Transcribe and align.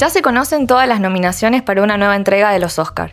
Ya 0.00 0.08
se 0.08 0.22
conocen 0.22 0.66
todas 0.66 0.88
las 0.88 0.98
nominaciones 0.98 1.60
para 1.60 1.82
una 1.82 1.98
nueva 1.98 2.16
entrega 2.16 2.52
de 2.52 2.58
los 2.58 2.78
Oscar. 2.78 3.12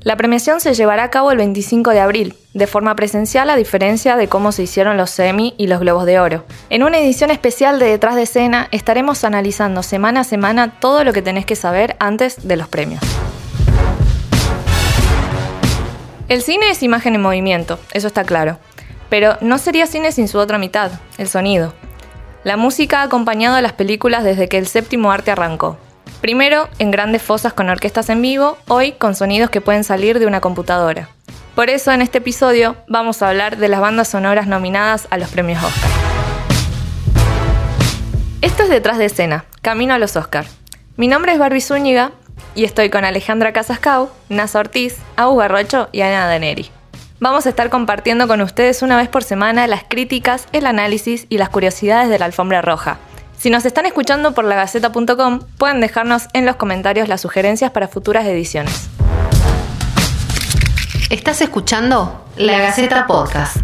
La 0.00 0.14
premiación 0.14 0.60
se 0.60 0.74
llevará 0.74 1.04
a 1.04 1.10
cabo 1.10 1.30
el 1.30 1.38
25 1.38 1.88
de 1.92 2.00
abril, 2.00 2.34
de 2.52 2.66
forma 2.66 2.94
presencial 2.94 3.48
a 3.48 3.56
diferencia 3.56 4.16
de 4.16 4.28
cómo 4.28 4.52
se 4.52 4.64
hicieron 4.64 4.98
los 4.98 5.18
Emmy 5.18 5.54
y 5.56 5.68
los 5.68 5.80
Globos 5.80 6.04
de 6.04 6.20
Oro. 6.20 6.44
En 6.68 6.82
una 6.82 6.98
edición 6.98 7.30
especial 7.30 7.78
de 7.78 7.86
Detrás 7.86 8.14
de 8.14 8.24
Escena 8.24 8.68
estaremos 8.72 9.24
analizando 9.24 9.82
semana 9.82 10.20
a 10.20 10.24
semana 10.24 10.78
todo 10.80 11.02
lo 11.02 11.14
que 11.14 11.22
tenés 11.22 11.46
que 11.46 11.56
saber 11.56 11.96
antes 11.98 12.46
de 12.46 12.56
los 12.58 12.68
premios. 12.68 13.00
El 16.28 16.42
cine 16.42 16.68
es 16.68 16.82
imagen 16.82 17.14
en 17.14 17.22
movimiento, 17.22 17.78
eso 17.94 18.08
está 18.08 18.24
claro. 18.24 18.58
Pero 19.08 19.38
no 19.40 19.56
sería 19.56 19.86
cine 19.86 20.12
sin 20.12 20.28
su 20.28 20.36
otra 20.36 20.58
mitad, 20.58 20.90
el 21.16 21.30
sonido. 21.30 21.72
La 22.44 22.58
música 22.58 23.00
ha 23.00 23.04
acompañado 23.04 23.56
a 23.56 23.62
las 23.62 23.72
películas 23.72 24.24
desde 24.24 24.50
que 24.50 24.58
el 24.58 24.66
séptimo 24.66 25.10
arte 25.10 25.30
arrancó, 25.30 25.78
Primero, 26.22 26.68
en 26.78 26.92
grandes 26.92 27.20
fosas 27.20 27.52
con 27.52 27.68
orquestas 27.68 28.08
en 28.08 28.22
vivo, 28.22 28.56
hoy 28.68 28.92
con 28.92 29.16
sonidos 29.16 29.50
que 29.50 29.60
pueden 29.60 29.82
salir 29.82 30.20
de 30.20 30.26
una 30.26 30.40
computadora. 30.40 31.08
Por 31.56 31.68
eso 31.68 31.90
en 31.90 32.00
este 32.00 32.18
episodio 32.18 32.76
vamos 32.86 33.22
a 33.22 33.28
hablar 33.28 33.56
de 33.56 33.66
las 33.66 33.80
bandas 33.80 34.06
sonoras 34.06 34.46
nominadas 34.46 35.08
a 35.10 35.18
los 35.18 35.30
premios 35.30 35.60
Oscar. 35.64 35.90
Esto 38.40 38.62
es 38.62 38.68
Detrás 38.68 38.98
de 38.98 39.06
Escena, 39.06 39.46
Camino 39.62 39.94
a 39.94 39.98
los 39.98 40.14
Oscar. 40.14 40.46
Mi 40.96 41.08
nombre 41.08 41.32
es 41.32 41.40
Barbie 41.40 41.60
Zúñiga 41.60 42.12
y 42.54 42.62
estoy 42.62 42.88
con 42.88 43.04
Alejandra 43.04 43.52
Casascau, 43.52 44.08
Nasa 44.28 44.60
Ortiz, 44.60 44.98
Agus 45.16 45.40
Garrocho 45.40 45.88
y 45.90 46.02
Ana 46.02 46.28
Daneri. 46.28 46.70
Vamos 47.18 47.46
a 47.46 47.48
estar 47.48 47.68
compartiendo 47.68 48.28
con 48.28 48.40
ustedes 48.42 48.82
una 48.82 48.96
vez 48.96 49.08
por 49.08 49.24
semana 49.24 49.66
las 49.66 49.82
críticas, 49.82 50.46
el 50.52 50.66
análisis 50.66 51.26
y 51.30 51.38
las 51.38 51.48
curiosidades 51.48 52.10
de 52.10 52.20
la 52.20 52.26
alfombra 52.26 52.62
roja, 52.62 52.98
si 53.42 53.50
nos 53.50 53.64
están 53.64 53.86
escuchando 53.86 54.34
por 54.34 54.44
lagaceta.com, 54.44 55.40
pueden 55.58 55.80
dejarnos 55.80 56.28
en 56.32 56.46
los 56.46 56.54
comentarios 56.54 57.08
las 57.08 57.20
sugerencias 57.20 57.72
para 57.72 57.88
futuras 57.88 58.24
ediciones. 58.24 58.88
Estás 61.10 61.40
escuchando 61.40 62.24
La 62.36 62.60
Gaceta 62.60 63.04
Podcast. 63.08 63.56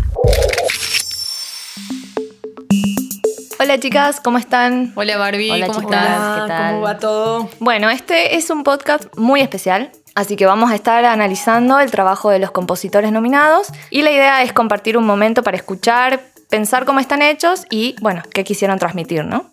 Hola 3.60 3.78
chicas, 3.78 4.20
¿cómo 4.20 4.38
están? 4.38 4.92
Hola 4.96 5.16
Barbie, 5.16 5.52
Hola, 5.52 5.68
¿cómo 5.68 5.80
chicas, 5.82 6.02
estás? 6.02 6.40
¿qué 6.42 6.48
tal? 6.48 6.70
¿Cómo 6.72 6.82
va 6.82 6.98
todo? 6.98 7.48
Bueno, 7.60 7.88
este 7.88 8.34
es 8.34 8.50
un 8.50 8.64
podcast 8.64 9.04
muy 9.16 9.42
especial. 9.42 9.92
Así 10.16 10.34
que 10.34 10.46
vamos 10.46 10.72
a 10.72 10.74
estar 10.74 11.04
analizando 11.04 11.78
el 11.78 11.92
trabajo 11.92 12.30
de 12.30 12.40
los 12.40 12.50
compositores 12.50 13.12
nominados 13.12 13.68
y 13.90 14.02
la 14.02 14.10
idea 14.10 14.42
es 14.42 14.52
compartir 14.52 14.98
un 14.98 15.06
momento 15.06 15.44
para 15.44 15.56
escuchar, 15.56 16.20
pensar 16.50 16.84
cómo 16.84 16.98
están 16.98 17.22
hechos 17.22 17.64
y, 17.70 17.94
bueno, 18.00 18.24
qué 18.34 18.42
quisieron 18.42 18.80
transmitir, 18.80 19.24
¿no? 19.24 19.52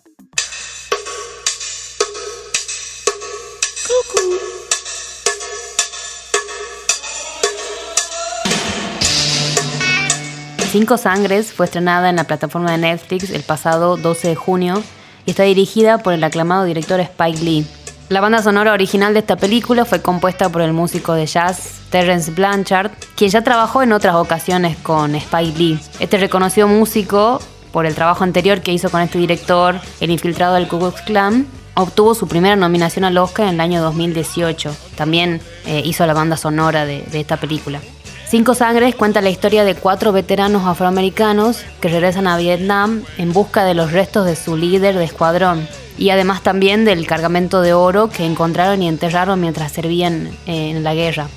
Cinco 10.78 10.98
Sangres 10.98 11.54
fue 11.54 11.64
estrenada 11.64 12.10
en 12.10 12.16
la 12.16 12.24
plataforma 12.24 12.70
de 12.70 12.76
Netflix 12.76 13.30
el 13.30 13.42
pasado 13.42 13.96
12 13.96 14.28
de 14.28 14.34
junio 14.34 14.82
y 15.24 15.30
está 15.30 15.44
dirigida 15.44 15.96
por 15.96 16.12
el 16.12 16.22
aclamado 16.22 16.64
director 16.64 17.00
Spike 17.00 17.42
Lee. 17.42 17.66
La 18.10 18.20
banda 18.20 18.42
sonora 18.42 18.74
original 18.74 19.14
de 19.14 19.20
esta 19.20 19.36
película 19.36 19.86
fue 19.86 20.02
compuesta 20.02 20.50
por 20.50 20.60
el 20.60 20.74
músico 20.74 21.14
de 21.14 21.24
jazz 21.24 21.80
Terrence 21.88 22.30
Blanchard, 22.30 22.90
quien 23.14 23.30
ya 23.30 23.42
trabajó 23.42 23.82
en 23.82 23.94
otras 23.94 24.16
ocasiones 24.16 24.76
con 24.76 25.14
Spike 25.14 25.58
Lee. 25.58 25.80
Este 25.98 26.18
reconocido 26.18 26.68
músico, 26.68 27.40
por 27.72 27.86
el 27.86 27.94
trabajo 27.94 28.24
anterior 28.24 28.60
que 28.60 28.74
hizo 28.74 28.90
con 28.90 29.00
este 29.00 29.18
director, 29.18 29.80
el 30.02 30.10
infiltrado 30.10 30.56
del 30.56 30.68
Ku 30.68 30.78
Klux 30.78 31.00
Klan, 31.00 31.46
obtuvo 31.72 32.14
su 32.14 32.28
primera 32.28 32.54
nominación 32.54 33.06
al 33.06 33.16
Oscar 33.16 33.48
en 33.48 33.54
el 33.54 33.60
año 33.62 33.80
2018. 33.80 34.76
También 34.94 35.40
eh, 35.64 35.80
hizo 35.86 36.04
la 36.04 36.12
banda 36.12 36.36
sonora 36.36 36.84
de, 36.84 37.00
de 37.00 37.20
esta 37.20 37.38
película. 37.38 37.80
Cinco 38.28 38.56
Sangres 38.56 38.96
cuenta 38.96 39.20
la 39.20 39.30
historia 39.30 39.64
de 39.64 39.76
cuatro 39.76 40.10
veteranos 40.10 40.66
afroamericanos 40.66 41.62
que 41.80 41.88
regresan 41.88 42.26
a 42.26 42.36
Vietnam 42.36 43.04
en 43.18 43.32
busca 43.32 43.64
de 43.64 43.74
los 43.74 43.92
restos 43.92 44.26
de 44.26 44.34
su 44.34 44.56
líder 44.56 44.96
de 44.96 45.04
escuadrón 45.04 45.68
y 45.96 46.10
además 46.10 46.42
también 46.42 46.84
del 46.84 47.06
cargamento 47.06 47.60
de 47.62 47.72
oro 47.72 48.10
que 48.10 48.26
encontraron 48.26 48.82
y 48.82 48.88
enterraron 48.88 49.40
mientras 49.40 49.70
servían 49.70 50.30
eh, 50.46 50.70
en 50.70 50.82
la 50.82 50.94
guerra. 50.94 51.28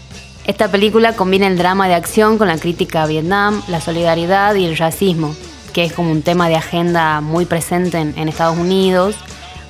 Esta 0.46 0.72
película 0.72 1.14
combina 1.14 1.46
el 1.46 1.60
drama 1.60 1.88
de 1.88 1.94
acción 1.94 2.40
con 2.40 2.48
la 2.48 2.58
crítica 2.58 3.04
a 3.04 3.08
Vietnam, 3.08 3.62
la 3.68 3.82
solidaridad 3.82 4.56
y 4.56 4.66
el 4.66 4.76
racismo, 4.76 5.36
que 5.74 5.84
es 5.84 5.94
como 5.94 6.12
un 6.12 6.24
tema 6.24 6.50
de 6.50 6.56
agenda 6.56 7.22
muy 7.22 7.46
presente 7.46 8.00
en, 8.00 8.28
Estados 8.28 8.58
Unidos, 8.58 9.16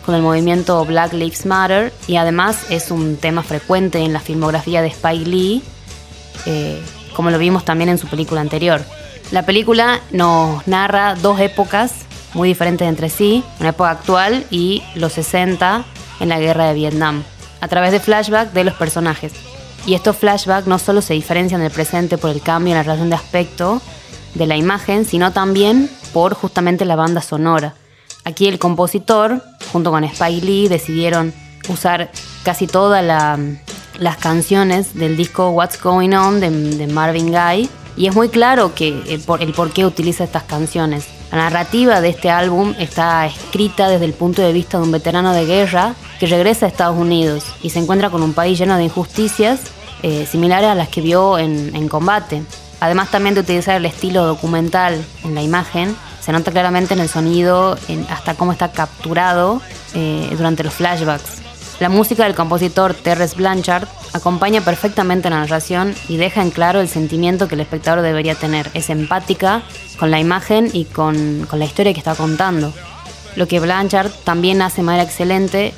con 0.05 0.15
el 0.15 0.21
movimiento 0.21 0.85
Black 0.85 1.11
Lives 1.11 1.45
Matter, 1.45 1.91
y 2.07 2.15
además 2.15 2.65
es 2.69 2.91
un 2.91 3.17
tema 3.17 3.43
frecuente 3.43 3.99
en 3.99 4.13
la 4.13 4.21
filmografía 4.21 4.81
de 4.81 4.87
Spike 4.87 5.25
Lee, 5.29 5.61
eh, 6.45 6.81
como 7.13 7.31
lo 7.31 7.37
vimos 7.37 7.65
también 7.65 7.89
en 7.89 7.97
su 7.97 8.07
película 8.07 8.41
anterior. 8.41 8.81
La 9.31 9.43
película 9.45 10.01
nos 10.11 10.65
narra 10.67 11.15
dos 11.15 11.39
épocas 11.39 11.93
muy 12.33 12.49
diferentes 12.49 12.87
entre 12.87 13.09
sí, 13.09 13.43
una 13.59 13.69
época 13.69 13.91
actual 13.91 14.45
y 14.49 14.83
los 14.95 15.13
60 15.13 15.83
en 16.19 16.29
la 16.29 16.39
guerra 16.39 16.67
de 16.67 16.73
Vietnam, 16.73 17.23
a 17.61 17.67
través 17.67 17.91
de 17.91 17.99
flashbacks 17.99 18.53
de 18.53 18.63
los 18.63 18.73
personajes. 18.75 19.33
Y 19.85 19.93
estos 19.93 20.17
flashbacks 20.17 20.67
no 20.67 20.77
solo 20.77 21.01
se 21.01 21.13
diferencian 21.13 21.61
del 21.61 21.71
presente 21.71 22.17
por 22.17 22.29
el 22.29 22.41
cambio 22.41 22.73
en 22.73 22.77
la 22.77 22.83
relación 22.83 23.09
de 23.09 23.15
aspecto 23.15 23.81
de 24.35 24.45
la 24.45 24.57
imagen, 24.57 25.05
sino 25.05 25.31
también 25.31 25.89
por 26.13 26.33
justamente 26.33 26.85
la 26.85 26.95
banda 26.95 27.21
sonora. 27.21 27.73
Aquí 28.25 28.47
el 28.47 28.59
compositor, 28.59 29.41
junto 29.71 29.91
con 29.91 30.03
Spike 30.03 30.45
Lee, 30.45 30.67
decidieron 30.67 31.33
usar 31.69 32.11
casi 32.43 32.67
todas 32.67 33.03
la, 33.03 33.39
las 33.99 34.17
canciones 34.17 34.95
del 34.95 35.17
disco 35.17 35.49
What's 35.49 35.81
Going 35.81 36.13
On 36.13 36.39
de, 36.39 36.87
Marvin 36.87 37.31
Gaye. 37.31 37.69
Y 37.97 38.07
es 38.07 38.15
muy 38.15 38.29
claro 38.29 38.73
que 38.73 39.03
el 39.07 39.21
por, 39.53 39.71
qué 39.71 39.85
utiliza 39.85 40.23
estas 40.23 40.43
canciones. 40.43 41.07
La 41.31 41.37
narrativa 41.37 42.01
de 42.01 42.09
este 42.09 42.29
álbum 42.29 42.73
está 42.79 43.25
escrita 43.27 43.89
desde 43.89 44.05
el 44.05 44.13
punto 44.13 44.41
de 44.41 44.53
vista 44.53 44.77
de 44.77 44.83
un 44.83 44.91
veterano 44.91 45.33
de 45.33 45.45
guerra 45.45 45.95
que 46.19 46.25
regresa 46.25 46.65
a 46.65 46.69
Estados 46.69 46.97
Unidos 46.97 47.43
y 47.61 47.69
se 47.69 47.79
encuentra 47.79 48.09
con 48.09 48.23
un 48.23 48.33
país 48.33 48.57
lleno 48.57 48.77
de 48.77 48.85
injusticias 48.85 49.59
eh, 50.01 50.25
similares 50.25 50.69
a 50.69 50.75
las 50.75 50.87
que 50.87 51.01
vio 51.01 51.37
en, 51.37 51.89
combate. 51.89 52.41
Además 52.79 53.11
también 53.11 53.35
de 53.35 53.41
utilizar 53.41 53.75
el 53.75 53.85
estilo 53.85 54.25
documental 54.25 55.03
en 55.25 55.35
la 55.35 55.41
imagen, 55.41 55.95
se 56.21 56.31
nota 56.31 56.51
claramente 56.51 56.93
en 56.93 57.01
el 57.01 57.09
sonido, 57.09 57.77
hasta 58.09 58.35
cómo 58.35 58.53
está 58.53 58.71
capturado 58.71 59.61
eh, 59.93 60.29
durante 60.37 60.63
los 60.63 60.73
flashbacks. 60.73 61.48
La 61.79 61.87
música 61.87 62.25
del 62.25 62.35
compositor 62.35 62.93
Terrence 62.93 63.37
Blanchard 63.37 63.87
acompaña 64.11 64.59
perfectamente 64.59 65.29
la 65.29 65.39
narración 65.39 65.95
y 66.09 66.17
deja 66.17 66.41
en 66.41 66.51
claro 66.51 66.81
el 66.81 66.89
sentimiento 66.89 67.47
que 67.47 67.55
el 67.55 67.61
espectador 67.61 68.01
debería 68.01 68.35
tener. 68.35 68.69
Es 68.73 68.89
empática 68.89 69.63
con 69.97 70.11
la 70.11 70.19
imagen 70.19 70.69
y 70.73 70.83
con, 70.83 71.47
la 71.49 71.65
historia 71.65 71.93
que 71.93 71.99
está 71.99 72.15
contando. 72.15 72.73
Lo 73.37 73.47
que 73.47 73.61
Blanchard 73.61 74.11
también 74.25 74.61
hace 74.61 74.77
de 74.77 74.83
manera 74.83 75.05
excelente, 75.05 75.73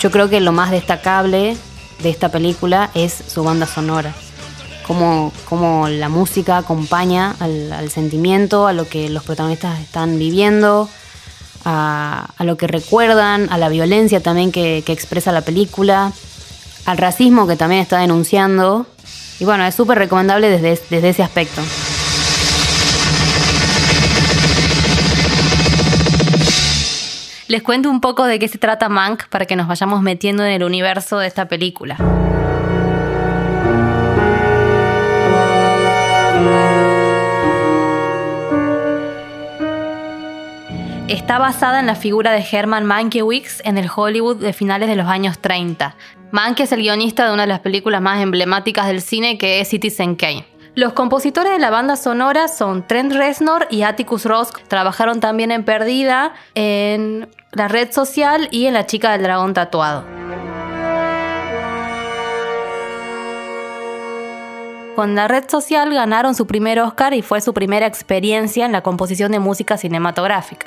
yo 0.00 0.12
creo 0.12 0.30
que 0.30 0.40
lo 0.40 0.52
más 0.52 0.70
destacable 0.70 1.56
de 2.00 2.10
esta 2.10 2.28
película 2.28 2.90
es 2.94 3.12
su 3.12 3.42
banda 3.42 3.66
sonora. 3.66 4.14
Cómo, 4.86 5.88
la 5.88 6.08
música 6.08 6.58
acompaña 6.58 7.34
al 7.40 7.90
sentimiento, 7.90 8.68
a 8.68 8.72
lo 8.72 8.88
que 8.88 9.08
los 9.08 9.24
protagonistas 9.24 9.80
están 9.80 10.18
viviendo, 10.18 10.88
a, 11.64 12.32
lo 12.40 12.56
que 12.56 12.66
recuerdan, 12.66 13.48
a 13.50 13.58
la 13.58 13.68
violencia 13.68 14.20
también 14.20 14.52
que, 14.52 14.82
que, 14.84 14.92
expresa 14.92 15.32
la 15.32 15.42
película, 15.42 16.12
al 16.86 16.98
racismo 16.98 17.46
que 17.46 17.56
también 17.56 17.80
está 17.82 17.98
denunciando. 17.98 18.86
Y 19.38 19.44
bueno, 19.44 19.64
es 19.64 19.74
súper 19.74 19.98
recomendable 19.98 20.50
desde, 20.50 20.82
desde 20.90 21.08
ese 21.08 21.22
aspecto. 21.22 21.62
Les 27.50 27.64
cuento 27.64 27.90
un 27.90 28.00
poco 28.00 28.26
de 28.26 28.38
qué 28.38 28.46
se 28.46 28.58
trata 28.58 28.88
Mank 28.88 29.26
para 29.28 29.44
que 29.44 29.56
nos 29.56 29.66
vayamos 29.66 30.02
metiendo 30.02 30.44
en 30.44 30.52
el 30.52 30.62
universo 30.62 31.18
de 31.18 31.26
esta 31.26 31.48
película. 31.48 31.96
Está 41.10 41.40
basada 41.40 41.80
en 41.80 41.86
la 41.86 41.96
figura 41.96 42.30
de 42.30 42.46
Herman 42.48 42.84
Mankiewicz 42.84 43.62
en 43.64 43.78
el 43.78 43.90
Hollywood 43.92 44.36
de 44.36 44.52
finales 44.52 44.88
de 44.88 44.94
los 44.94 45.08
años 45.08 45.40
30. 45.40 45.96
Mank 46.30 46.60
es 46.60 46.70
el 46.70 46.82
guionista 46.82 47.26
de 47.26 47.32
una 47.32 47.42
de 47.42 47.48
las 47.48 47.58
películas 47.58 48.00
más 48.00 48.22
emblemáticas 48.22 48.86
del 48.86 49.02
cine 49.02 49.36
que 49.36 49.60
es 49.60 49.66
Citizen 49.66 50.14
Kane. 50.14 50.46
Los 50.76 50.92
compositores 50.92 51.50
de 51.50 51.58
la 51.58 51.70
banda 51.70 51.96
sonora 51.96 52.46
son 52.46 52.86
Trent 52.86 53.12
Reznor 53.12 53.66
y 53.70 53.82
Atticus 53.82 54.24
Ross. 54.24 54.52
Trabajaron 54.68 55.18
también 55.18 55.50
en 55.50 55.64
Perdida, 55.64 56.32
en 56.54 57.28
La 57.50 57.66
Red 57.66 57.90
Social 57.90 58.46
y 58.52 58.66
en 58.66 58.74
La 58.74 58.86
Chica 58.86 59.10
del 59.10 59.24
Dragón 59.24 59.52
Tatuado. 59.52 60.04
Con 64.96 65.14
La 65.14 65.28
Red 65.28 65.44
Social 65.48 65.94
ganaron 65.94 66.34
su 66.34 66.46
primer 66.46 66.80
Oscar 66.80 67.14
y 67.14 67.22
fue 67.22 67.40
su 67.40 67.54
primera 67.54 67.86
experiencia 67.86 68.66
en 68.66 68.72
la 68.72 68.82
composición 68.82 69.30
de 69.32 69.38
música 69.38 69.76
cinematográfica. 69.76 70.66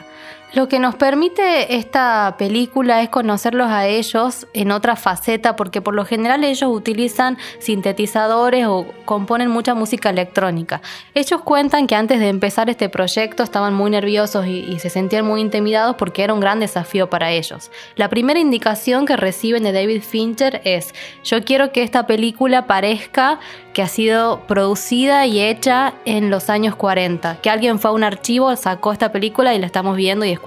Lo 0.53 0.67
que 0.67 0.77
nos 0.77 0.94
permite 0.94 1.77
esta 1.77 2.35
película 2.38 3.01
es 3.01 3.09
conocerlos 3.09 3.69
a 3.69 3.88
ellos 3.88 4.45
en 4.53 4.69
otra 4.69 4.95
faceta, 4.95 5.55
porque 5.55 5.81
por 5.81 5.95
lo 5.95 6.05
general 6.05 6.44
ellos 6.44 6.69
utilizan 6.71 7.39
sintetizadores 7.57 8.67
o 8.67 8.85
componen 9.05 9.50
mucha 9.50 9.73
música 9.73 10.11
electrónica. 10.11 10.79
Ellos 11.15 11.41
cuentan 11.41 11.88
que 11.88 11.95
antes 11.95 12.19
de 12.19 12.29
empezar 12.29 12.69
este 12.69 12.88
proyecto 12.88 13.41
estaban 13.41 13.73
muy 13.73 13.89
nerviosos 13.89 14.45
y, 14.45 14.77
se 14.77 14.91
sentían 14.91 15.25
muy 15.25 15.41
intimidados 15.41 15.95
porque 15.95 16.23
era 16.23 16.33
un 16.33 16.39
gran 16.39 16.59
desafío 16.59 17.09
para 17.09 17.31
ellos. 17.31 17.71
La 17.95 18.09
primera 18.09 18.39
indicación 18.39 19.07
que 19.07 19.17
reciben 19.17 19.63
de 19.63 19.71
David 19.71 20.03
Fincher 20.03 20.61
es, 20.65 20.94
yo 21.23 21.44
quiero 21.44 21.71
que 21.71 21.81
esta 21.81 22.05
película 22.05 22.67
parezca 22.67 23.39
que 23.73 23.81
ha 23.81 23.88
sido 23.88 24.41
producida 24.45 25.25
y 25.25 25.39
hecha 25.39 25.95
en 26.05 26.29
los 26.29 26.51
años 26.51 26.75
40, 26.75 27.38
que 27.41 27.50
alguien 27.50 27.79
fue 27.79 27.89
a 27.89 27.94
un 27.94 28.03
archivo, 28.03 28.55
sacó 28.55 28.91
esta 28.91 29.11
película 29.11 29.55
y 29.55 29.59
la 29.59 29.65
estamos 29.65 29.95
viendo 29.95 30.25
y 30.25 30.29
escuchando. 30.29 30.43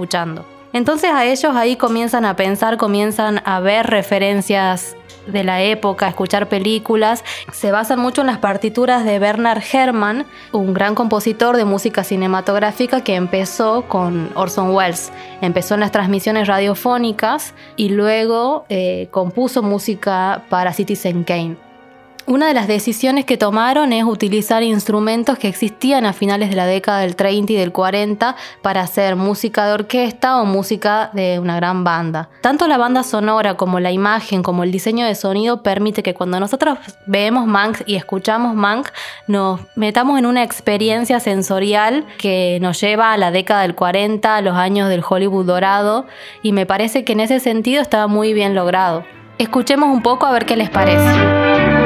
Entonces 0.73 1.11
a 1.11 1.25
ellos 1.25 1.57
ahí 1.57 1.77
comienzan 1.77 2.25
a 2.25 2.37
pensar, 2.37 2.77
comienzan 2.77 3.41
a 3.45 3.61
ver 3.61 3.87
referencias 3.87 4.97
de 5.27 5.45
la 5.45 5.63
época, 5.63 6.07
a 6.07 6.09
escuchar 6.11 6.49
películas. 6.49 7.25
Se 7.53 7.71
basan 7.71 7.99
mucho 7.99 8.21
en 8.21 8.29
las 8.29 8.39
partituras 8.39 9.05
de 9.05 9.19
Bernard 9.19 9.63
Herrmann, 9.73 10.27
un 10.53 10.75
gran 10.75 10.95
compositor 10.95 11.57
de 11.57 11.65
música 11.65 12.05
cinematográfica 12.05 13.03
que 13.03 13.15
empezó 13.15 13.83
con 13.89 14.31
Orson 14.35 14.75
Welles. 14.75 15.13
Empezó 15.41 15.75
en 15.75 15.81
las 15.81 15.93
transmisiones 15.93 16.47
radiofónicas 16.47 17.55
y 17.77 17.91
luego 17.91 18.67
eh, 18.69 19.09
compuso 19.11 19.63
música 19.63 20.43
para 20.49 20.73
Citizen 20.73 21.25
Kane. 21.25 21.66
Una 22.29 22.49
de 22.49 22.55
las 22.55 22.67
decisiones 22.67 23.25
que 23.25 23.37
tomaron 23.37 23.93
es 23.93 24.03
utilizar 24.03 24.65
instrumentos 24.65 25.39
que 25.39 25.47
existían 25.47 26.05
a 26.07 26.13
finales 26.13 26.51
de 26.51 26.57
la 26.57 26.67
década 26.67 26.99
del 27.03 27.15
30 27.15 27.53
y 27.53 27.57
del 27.57 27.71
40 27.71 28.35
para 28.63 28.81
hacer 28.81 29.15
música 29.15 29.65
de 29.65 29.75
orquesta 29.75 30.43
o 30.43 30.45
música 30.45 31.11
de 31.13 31.39
una 31.39 31.55
gran 31.55 31.85
banda. 31.85 32.29
Tanto 32.41 32.67
la 32.67 32.79
banda 32.79 33.05
sonora 33.05 33.55
como 33.55 33.79
la 33.79 33.93
imagen 33.93 34.43
como 34.43 34.65
el 34.65 34.73
diseño 34.73 35.07
de 35.07 35.15
sonido 35.15 35.63
permite 35.63 36.03
que 36.03 36.15
cuando 36.15 36.41
nosotros 36.41 36.79
vemos 37.07 37.47
Mank 37.47 37.83
y 37.87 37.95
escuchamos 37.95 38.57
Mank 38.57 38.89
nos 39.29 39.61
metamos 39.77 40.19
en 40.19 40.27
una 40.27 40.43
experiencia 40.43 41.21
sensorial 41.21 42.07
que 42.19 42.59
nos 42.61 42.81
lleva 42.81 43.13
a 43.13 43.19
la 43.19 43.31
década 43.31 43.63
del 43.63 43.77
40, 43.77 44.35
a 44.35 44.41
los 44.41 44.57
años 44.57 44.89
del 44.89 45.05
Hollywood 45.09 45.47
dorado 45.47 46.07
y 46.43 46.51
me 46.51 46.67
parece 46.67 47.05
que 47.05 47.13
en 47.13 47.21
ese 47.21 47.39
sentido 47.39 47.81
estaba 47.83 48.09
muy 48.09 48.33
bien 48.33 48.57
logrado. 48.57 49.05
Escuchemos 49.39 49.91
un 49.91 50.03
poco 50.03 50.27
a 50.27 50.33
ver 50.33 50.45
qué 50.45 50.57
les 50.57 50.71
parece. 50.71 51.86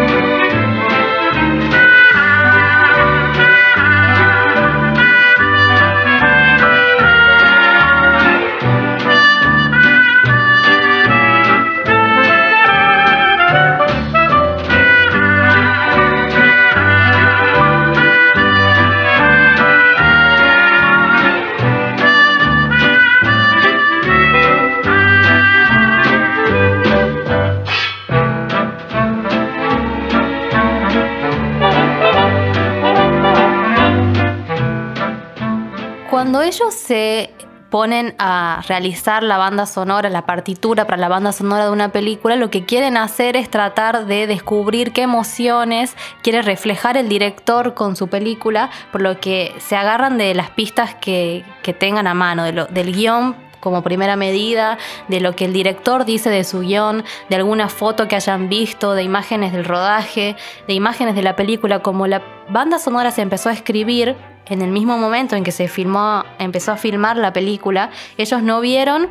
Ellos 36.51 36.75
se 36.75 37.31
ponen 37.71 38.17
a 38.19 38.63
realizar 38.67 39.23
la 39.23 39.39
banda 39.39 39.67
sonora, 39.67 40.11
la 40.11 40.27
partitura 40.27 40.85
para 40.85 40.97
la 40.97 41.09
banda 41.09 41.31
sonora 41.31 41.67
de 41.67 41.71
una 41.71 41.93
película, 41.93 42.35
lo 42.35 42.51
que 42.51 42.65
quieren 42.65 42.97
hacer 42.97 43.37
es 43.37 43.49
tratar 43.49 44.07
de 44.07 44.27
descubrir 44.27 44.93
qué 44.93 45.03
emociones 45.03 45.95
quiere 46.23 46.43
reflejar 46.43 46.97
el 46.97 47.09
director 47.09 47.75
con 47.75 47.95
su 47.95 48.09
película, 48.09 48.71
por 48.91 49.01
lo 49.01 49.21
que 49.21 49.55
se 49.59 49.77
agarran 49.77 50.19
de 50.19 50.35
las 50.35 50.51
pistas 50.51 50.97
que, 50.97 51.45
tengan 51.79 52.09
a 52.09 52.15
mano, 52.15 52.43
del 52.45 52.93
guion 52.93 53.37
como 53.61 53.83
primera 53.83 54.17
medida, 54.17 54.79
de 55.07 55.21
lo 55.21 55.37
que 55.37 55.45
el 55.45 55.53
director 55.53 56.05
dice 56.05 56.31
de 56.31 56.43
su 56.43 56.61
guion, 56.61 57.05
de 57.29 57.37
alguna 57.37 57.69
foto 57.69 58.09
que 58.09 58.17
hayan 58.17 58.49
visto, 58.49 58.95
de 58.95 59.05
imágenes 59.05 59.53
del 59.53 59.65
rodaje, 59.65 60.35
de 60.67 60.75
imágenes 60.75 61.15
de 61.15 61.23
la 61.23 61.37
película, 61.37 61.79
como 61.79 62.09
la 62.09 62.23
banda 62.49 62.81
sonora 62.81 63.13
se 63.13 63.23
empezó 63.23 63.51
a 63.51 63.53
escribir, 63.53 64.17
en 64.51 64.63
el 64.63 64.71
mismo 64.71 64.99
momento 64.99 65.37
en 65.37 65.45
que 65.45 65.53
se 65.53 65.69
filmó, 65.69 66.25
empezó 66.39 66.73
a 66.73 66.77
filmar 66.77 67.17
la 67.17 67.33
película, 67.33 67.91
ellos 68.19 68.43
no 68.43 68.61
vieron 68.61 69.09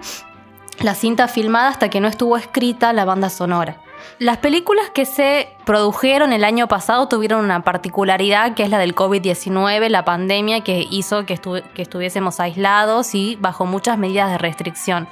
la 0.82 0.94
cinta 0.94 1.28
filmada 1.28 1.70
hasta 1.70 1.90
que 1.90 2.00
no 2.00 2.08
estuvo 2.08 2.38
escrita 2.38 2.94
la 2.94 3.06
banda 3.06 3.30
sonora. 3.30 3.78
Las 4.18 4.38
películas 4.38 4.90
que 4.90 5.06
se 5.06 5.50
produjeron 5.66 6.34
el 6.34 6.44
año 6.44 6.68
pasado 6.68 7.08
tuvieron 7.08 7.44
una 7.44 7.64
particularidad 7.64 8.54
que 8.54 8.64
es 8.64 8.70
la 8.70 8.78
del 8.78 8.96
COVID-19, 8.96 9.88
la 9.88 10.04
pandemia 10.04 10.62
que 10.62 10.86
hizo 10.90 11.26
que, 11.26 11.38
que 11.74 11.82
estuviésemos 11.82 12.40
aislados 12.40 13.16
y 13.16 13.38
bajo 13.40 13.66
muchas 13.66 13.98
medidas 13.98 14.30
de 14.30 14.38
restricción. 14.38 15.08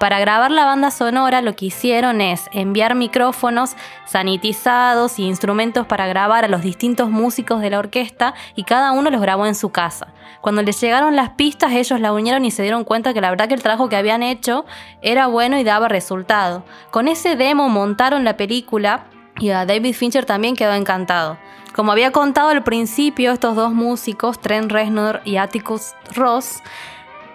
Para 0.00 0.18
grabar 0.18 0.50
la 0.50 0.64
banda 0.64 0.90
sonora 0.90 1.42
lo 1.42 1.54
que 1.54 1.66
hicieron 1.66 2.22
es 2.22 2.48
enviar 2.52 2.94
micrófonos 2.94 3.76
sanitizados 4.06 5.18
y 5.18 5.24
instrumentos 5.24 5.86
para 5.86 6.06
grabar 6.06 6.42
a 6.42 6.48
los 6.48 6.62
distintos 6.62 7.10
músicos 7.10 7.60
de 7.60 7.68
la 7.68 7.80
orquesta 7.80 8.32
y 8.56 8.64
cada 8.64 8.92
uno 8.92 9.10
los 9.10 9.20
grabó 9.20 9.44
en 9.44 9.54
su 9.54 9.68
casa. 9.68 10.06
Cuando 10.40 10.62
les 10.62 10.80
llegaron 10.80 11.16
las 11.16 11.32
pistas 11.32 11.72
ellos 11.72 12.00
la 12.00 12.14
unieron 12.14 12.46
y 12.46 12.50
se 12.50 12.62
dieron 12.62 12.84
cuenta 12.84 13.12
que 13.12 13.20
la 13.20 13.28
verdad 13.28 13.48
que 13.48 13.52
el 13.52 13.62
trabajo 13.62 13.90
que 13.90 13.96
habían 13.96 14.22
hecho 14.22 14.64
era 15.02 15.26
bueno 15.26 15.58
y 15.58 15.64
daba 15.64 15.86
resultado. 15.88 16.64
Con 16.90 17.06
ese 17.06 17.36
demo 17.36 17.68
montaron 17.68 18.24
la 18.24 18.38
película 18.38 19.04
y 19.38 19.50
a 19.50 19.66
David 19.66 19.94
Fincher 19.94 20.24
también 20.24 20.56
quedó 20.56 20.72
encantado. 20.72 21.36
Como 21.74 21.92
había 21.92 22.10
contado 22.10 22.48
al 22.48 22.64
principio, 22.64 23.32
estos 23.32 23.54
dos 23.54 23.72
músicos, 23.72 24.40
Trent 24.40 24.72
Reznor 24.72 25.20
y 25.26 25.36
Atticus 25.36 25.92
Ross, 26.14 26.62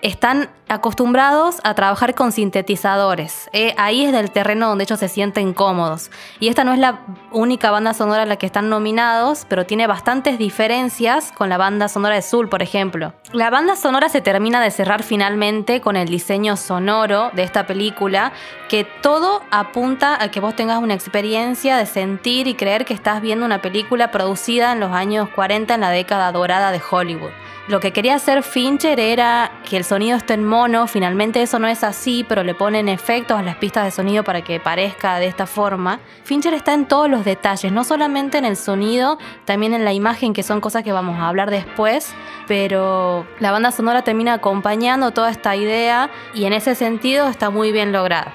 están 0.06 0.50
acostumbrados 0.68 1.58
a 1.64 1.74
trabajar 1.74 2.14
con 2.14 2.32
sintetizadores. 2.32 3.50
Eh, 3.54 3.74
ahí 3.78 4.06
es 4.06 4.12
del 4.12 4.30
terreno 4.30 4.68
donde 4.68 4.84
ellos 4.84 5.00
se 5.00 5.08
sienten 5.08 5.54
cómodos. 5.54 6.12
Y 6.40 6.48
esta 6.48 6.64
no 6.64 6.74
es 6.74 6.80
la 6.80 7.00
única 7.32 7.72
banda 7.72 7.96
sonora 7.96 8.22
a 8.22 8.26
la 8.28 8.36
que 8.36 8.46
están 8.46 8.70
nominados, 8.70 9.48
pero 9.50 9.66
tiene 9.66 9.88
bastantes 9.88 10.38
diferencias 10.38 11.32
con 11.32 11.50
la 11.50 11.58
banda 11.58 11.88
sonora 11.88 12.14
de 12.14 12.22
Soul, 12.22 12.50
por 12.50 12.62
ejemplo. 12.62 13.14
La 13.34 13.50
banda 13.50 13.76
sonora 13.76 14.08
se 14.10 14.22
termina 14.22 14.62
de 14.62 14.70
cerrar 14.70 15.02
finalmente 15.02 15.82
con 15.82 15.96
el 15.96 16.08
diseño 16.08 16.56
sonoro 16.56 17.32
de 17.34 17.42
esta 17.42 17.66
película, 17.66 18.32
que 18.70 18.84
todo 18.84 19.42
apunta 19.50 20.22
a 20.22 20.30
que 20.30 20.40
vos 20.40 20.56
tengas 20.56 20.84
una 20.84 20.94
experiencia 20.94 21.78
de 21.78 21.88
sentir 21.88 22.48
y 22.48 22.54
creer 22.54 22.86
que 22.86 22.94
estás 22.94 23.22
viendo 23.22 23.44
una 23.44 23.62
película 23.62 24.12
producida 24.12 24.72
en 24.72 24.82
los 24.82 24.92
años 24.92 25.30
40 25.30 25.74
en 25.74 25.82
la 25.82 25.90
década 25.90 26.32
dorada 26.32 26.72
de 26.72 26.82
Hollywood. 26.92 27.32
Lo 27.68 27.80
que 27.80 27.92
quería 27.92 28.14
hacer 28.14 28.44
Fincher 28.44 29.00
era 29.00 29.52
que 29.68 29.76
el 29.76 29.84
sonido 29.84 29.95
esté 29.96 30.34
en 30.34 30.46
mono, 30.46 30.88
finalmente 30.88 31.42
eso 31.42 31.58
no 31.58 31.68
es 31.68 31.84
así, 31.84 32.26
pero 32.28 32.44
le 32.44 32.54
ponen 32.54 32.90
efectos 32.90 33.40
a 33.40 33.42
las 33.42 33.56
pistas 33.56 33.86
de 33.86 33.92
sonido 33.92 34.24
para 34.24 34.42
que 34.42 34.60
parezca 34.60 35.20
de 35.20 35.28
esta 35.28 35.48
forma. 35.48 36.00
Fincher 36.24 36.54
está 36.54 36.74
en 36.74 36.86
todos 36.86 37.10
los 37.10 37.24
detalles, 37.24 37.72
no 37.72 37.84
solamente 37.84 38.38
en 38.38 38.46
el 38.46 38.58
sonido, 38.58 39.18
también 39.46 39.74
en 39.74 39.86
la 39.86 39.94
imagen, 39.94 40.34
que 40.34 40.44
son 40.44 40.62
cosas 40.62 40.84
que 40.84 40.92
vamos 40.92 41.18
a 41.20 41.30
hablar 41.30 41.50
después, 41.50 42.14
pero 42.48 43.26
la 43.40 43.52
banda 43.52 43.72
sonora 43.72 44.04
termina 44.04 44.34
acompañando 44.34 45.12
toda 45.12 45.30
esta 45.30 45.56
idea 45.56 46.10
y 46.34 46.46
en 46.46 46.54
ese 46.54 46.76
sentido 46.76 47.28
está 47.28 47.50
muy 47.50 47.72
bien 47.72 47.92
lograda. 47.92 48.34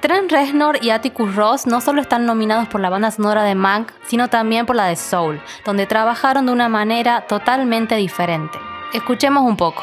Trent 0.00 0.30
Reznor 0.30 0.78
y 0.82 0.90
Atticus 0.90 1.34
Ross 1.34 1.66
no 1.66 1.80
solo 1.80 2.00
están 2.00 2.24
nominados 2.24 2.68
por 2.68 2.80
la 2.80 2.90
banda 2.90 3.10
sonora 3.10 3.42
de 3.42 3.56
Mank, 3.56 3.90
sino 4.06 4.28
también 4.28 4.64
por 4.64 4.76
la 4.76 4.86
de 4.86 4.94
Soul, 4.94 5.40
donde 5.64 5.86
trabajaron 5.86 6.46
de 6.46 6.52
una 6.52 6.68
manera 6.68 7.22
totalmente 7.22 7.96
diferente. 7.96 8.58
Escuchemos 8.92 9.42
un 9.42 9.56
poco. 9.56 9.82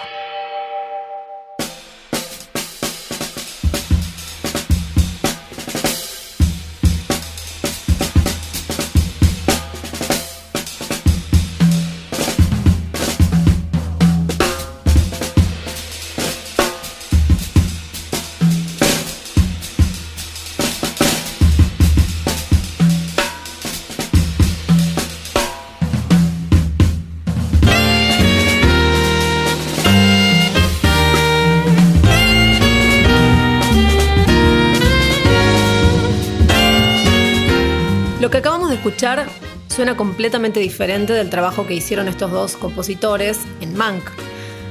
Completamente 40.15 40.61
diferente 40.61 41.11
del 41.11 41.29
trabajo 41.29 41.67
que 41.67 41.73
hicieron 41.73 42.07
estos 42.07 42.31
dos 42.31 42.55
compositores 42.55 43.37
en 43.59 43.75
Mank. 43.75 44.01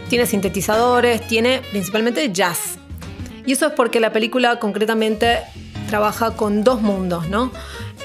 tiene 0.09 0.25
sintetizadores, 0.25 1.27
tiene 1.27 1.61
principalmente 1.71 2.33
jazz. 2.33 2.79
Y 3.45 3.53
eso 3.53 3.67
es 3.67 3.73
porque 3.75 4.01
la 4.01 4.11
película 4.11 4.59
concretamente 4.59 5.41
trabaja 5.91 6.31
con 6.31 6.65
dos 6.65 6.81
mundos, 6.81 7.29
¿no? 7.29 7.53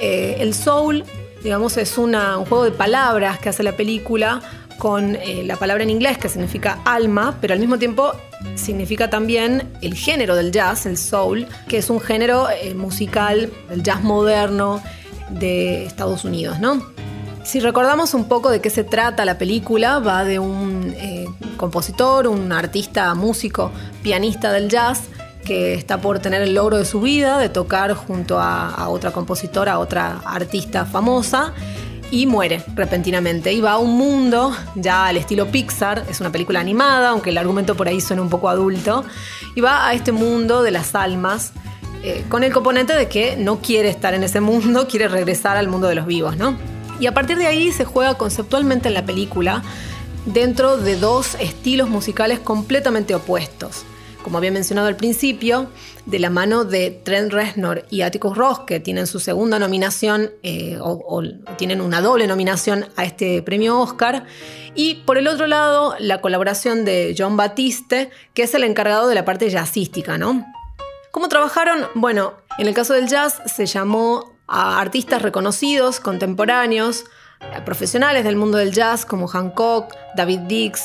Eh, 0.02 0.36
el 0.42 0.54
soul, 0.54 1.06
digamos, 1.42 1.78
es 1.78 1.98
un 1.98 2.14
juego 2.14 2.66
de 2.66 2.72
palabras 2.72 3.40
que 3.40 3.48
hace 3.48 3.64
la 3.64 3.78
película 3.78 4.42
con 4.78 5.16
eh, 5.16 5.44
la 5.46 5.56
palabra 5.56 5.84
en 5.84 5.92
inglés 5.92 6.18
que 6.18 6.28
significa 6.28 6.80
alma, 6.84 7.38
pero 7.40 7.54
al 7.54 7.62
mismo 7.62 7.80
tiempo 7.80 8.12
significa 8.56 9.10
también 9.10 9.72
el 9.82 9.94
género 9.94 10.36
del 10.36 10.52
jazz, 10.52 10.86
el 10.86 10.98
soul, 10.98 11.48
que 11.70 11.78
es 11.78 11.90
un 11.90 12.02
género 12.02 12.50
eh, 12.50 12.74
musical, 12.74 13.50
el 13.70 13.82
jazz 13.82 14.04
moderno 14.04 14.84
de 15.30 15.86
Estados 15.86 16.26
Unidos, 16.26 16.60
¿no? 16.60 17.00
Si 17.50 17.60
recordamos 17.60 18.14
un 18.14 18.28
poco 18.28 18.52
de 18.52 18.62
qué 18.62 18.70
se 18.70 18.84
trata 18.84 19.26
la 19.26 19.40
película, 19.40 19.98
va 19.98 20.24
de 20.24 20.38
un 20.38 20.94
compositor, 21.58 22.28
un 22.28 22.52
artista, 22.52 23.12
músico, 23.16 23.72
pianista 24.04 24.52
del 24.52 24.70
jazz, 24.70 25.06
que 25.44 25.74
está 25.74 26.00
por 26.00 26.20
tener 26.20 26.44
el 26.44 26.54
logro 26.54 26.78
de 26.78 26.86
su 26.86 27.02
vida, 27.02 27.40
de 27.40 27.50
tocar 27.50 27.96
junto 27.96 28.40
a, 28.40 28.88
otra 28.90 29.10
compositora, 29.10 29.74
a 29.74 29.80
otra 29.80 30.22
artista 30.26 30.86
famosa, 30.86 31.56
y 32.12 32.28
muere 32.28 32.64
repentinamente. 32.76 33.52
Y 33.52 33.62
va 33.62 33.72
a 33.72 33.78
un 33.80 33.98
mundo 33.98 34.56
ya 34.76 35.08
al 35.08 35.18
estilo 35.18 35.48
Pixar, 35.48 36.06
es 36.08 36.22
una 36.22 36.32
película 36.32 36.60
animada, 36.60 37.10
aunque 37.10 37.32
el 37.32 37.40
argumento 37.40 37.74
por 37.74 37.88
ahí 37.88 38.00
suena 38.00 38.22
un 38.22 38.30
poco 38.30 38.50
adulto, 38.50 39.06
y 39.56 39.62
va 39.62 39.88
a 39.88 39.96
este 39.96 40.12
mundo 40.12 40.62
de 40.62 40.70
las 40.70 40.94
almas. 40.94 41.54
Eh, 42.04 42.24
con 42.30 42.44
el 42.44 42.54
componente 42.54 42.94
de 42.94 43.08
que 43.08 43.38
no 43.38 43.58
quiere 43.58 43.90
estar 43.90 44.14
en 44.14 44.22
ese 44.22 44.40
mundo, 44.40 44.88
quiere 44.92 45.08
regresar 45.08 45.58
al 45.58 45.68
mundo 45.68 45.88
de 45.88 45.96
los 45.96 46.06
vivos, 46.06 46.38
¿no? 46.38 46.79
Y 47.00 47.08
a 47.08 47.14
partir 47.14 47.38
de 47.38 47.48
ahí 47.48 47.72
se 47.72 47.86
juega 47.86 48.16
conceptualmente 48.16 48.88
en 48.88 48.94
la 48.94 49.06
película 49.06 49.64
dentro 50.26 50.78
de 50.78 50.98
dos 50.98 51.36
estilos 51.40 51.90
musicales 51.90 52.40
completamente 52.40 53.16
opuestos 53.16 53.86
como 54.24 54.38
había 54.38 54.52
mencionado 54.52 54.88
al 54.88 54.96
principio, 54.96 55.70
de 56.06 56.20
la 56.20 56.30
mano 56.30 56.66
de 56.66 56.92
Trent 56.92 57.32
Reznor 57.32 57.86
y 57.90 58.02
Atticus 58.02 58.38
Ross, 58.38 58.60
que 58.60 58.80
tienen 58.80 59.08
su 59.08 59.20
segunda 59.20 59.60
nominación 59.60 60.32
eh, 60.44 60.78
o, 60.82 61.24
tienen 61.58 61.82
una 61.82 62.02
doble 62.02 62.28
nominación 62.28 62.86
a 62.96 63.06
este 63.06 63.42
premio 63.42 63.80
Oscar. 63.80 64.26
Y 64.76 64.96
por 65.06 65.18
el 65.18 65.28
otro 65.28 65.48
lado, 65.48 65.96
la 66.00 66.22
colaboración 66.22 66.86
de 66.86 67.16
John 67.18 67.38
Batiste, 67.38 68.10
que 68.34 68.44
es 68.44 68.54
el 68.54 68.64
encargado 68.64 69.08
de 69.08 69.16
la 69.16 69.26
parte 69.26 69.50
jazzística, 69.50 70.18
¿no? 70.18 70.46
¿Cómo 71.12 71.28
trabajaron? 71.28 71.88
Bueno, 71.96 72.34
en 72.58 72.68
el 72.68 72.74
caso 72.74 72.94
del 72.94 73.08
jazz 73.08 73.42
se 73.46 73.66
llamó 73.66 74.39
a 74.50 74.80
artistas 74.80 75.22
reconocidos, 75.22 76.00
contemporáneos, 76.00 77.06
profesionales 77.66 78.24
del 78.24 78.36
mundo 78.36 78.58
del 78.58 78.74
jazz 78.74 79.06
como 79.06 79.28
Hancock, 79.28 79.94
David 80.16 80.40
Dix, 80.42 80.84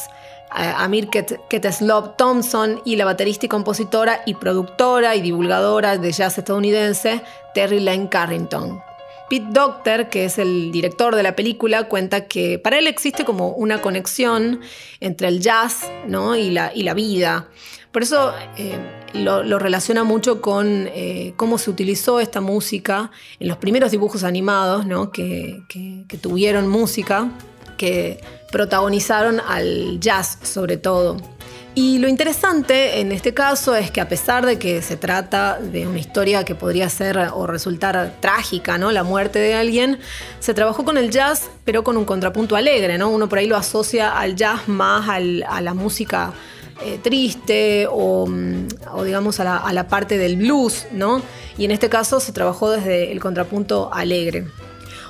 Amir 0.51 1.09
Keteslov 1.09 2.17
Thompson 2.17 2.81
y 2.85 2.95
la 2.95 3.05
baterista 3.05 3.47
y 3.47 3.49
compositora 3.49 4.21
y 4.25 4.35
productora 4.35 5.17
y 5.17 5.21
divulgadora 5.21 5.99
de 5.99 6.13
jazz 6.13 6.39
estadounidense 6.39 7.23
Terry 7.55 7.81
Lane 7.81 8.09
Carrington. 8.09 8.81
Pete 9.29 9.47
Docter, 9.51 10.09
que 10.11 10.27
es 10.27 10.39
el 10.39 10.71
director 10.71 11.17
de 11.17 11.23
la 11.23 11.35
película, 11.35 11.89
cuenta 11.89 12.27
que 12.27 12.59
para 12.59 12.79
él 12.79 12.87
existe 12.87 13.25
como 13.25 13.49
una 13.49 13.81
conexión 13.81 14.61
entre 15.01 15.29
el 15.29 15.41
jazz 15.41 15.91
¿no? 16.07 16.37
y, 16.37 16.51
la, 16.51 16.73
y 16.75 16.83
la 16.83 16.95
vida. 16.95 17.49
Por 17.91 18.03
eso 18.03 18.33
eh, 18.57 18.79
lo, 19.15 19.59
relaciona 19.59 20.05
mucho 20.05 20.41
con 20.41 20.89
eh, 20.93 21.35
cómo 21.37 21.59
se 21.59 21.71
utilizó 21.71 22.21
esta 22.21 22.41
música 22.41 23.11
en 23.39 23.49
los 23.49 23.57
primeros 23.59 23.91
dibujos 23.91 24.25
animados 24.25 24.87
¿no? 24.87 25.11
que, 25.11 25.63
tuvieron 26.21 26.69
música, 26.69 27.31
que 27.77 28.21
protagonizaron 28.51 29.41
al 29.41 30.01
jazz 30.01 30.39
sobre 30.43 30.77
todo. 30.77 31.17
Y 31.77 31.99
lo 31.99 32.07
interesante 32.07 33.01
en 33.01 33.11
este 33.11 33.35
caso 33.35 33.75
es 33.75 33.91
que 33.91 34.01
a 34.01 34.09
pesar 34.09 34.47
de 34.47 34.61
que 34.61 34.81
se 34.81 34.97
trata 34.97 35.59
de 35.59 35.89
una 35.89 35.99
historia 35.99 36.45
que 36.45 36.55
podría 36.55 36.89
ser 36.89 37.19
o 37.19 37.49
resultar 37.49 38.15
trágica, 38.21 38.79
¿no? 38.79 38.93
La 38.93 39.03
muerte 39.03 39.41
de 39.41 39.55
alguien, 39.55 39.99
se 40.39 40.55
trabajó 40.55 40.85
con 40.85 40.99
el 40.99 41.11
jazz, 41.11 41.51
pero 41.65 41.83
con 41.83 41.97
un 41.97 42.05
contrapunto 42.05 42.55
alegre, 42.55 42.97
¿no? 42.97 43.11
Uno 43.11 43.29
por 43.29 43.39
ahí 43.39 43.49
lo 43.49 43.57
asocia 43.57 44.17
al 44.17 44.37
jazz 44.37 44.69
más 44.69 45.09
a 45.09 45.61
la 45.61 45.75
música 45.75 46.33
eh, 46.83 46.99
triste 47.03 47.87
o, 47.91 48.29
digamos 49.05 49.41
a 49.41 49.45
la, 49.45 49.57
a 49.57 49.73
la, 49.73 49.89
parte 49.89 50.19
del 50.19 50.37
blues, 50.37 50.87
¿no? 50.93 51.23
Y 51.57 51.65
en 51.65 51.71
este 51.71 51.89
caso 51.89 52.21
se 52.21 52.33
trabajó 52.33 52.71
desde 52.71 53.13
el 53.13 53.21
contrapunto 53.21 53.91
alegre. 53.93 54.47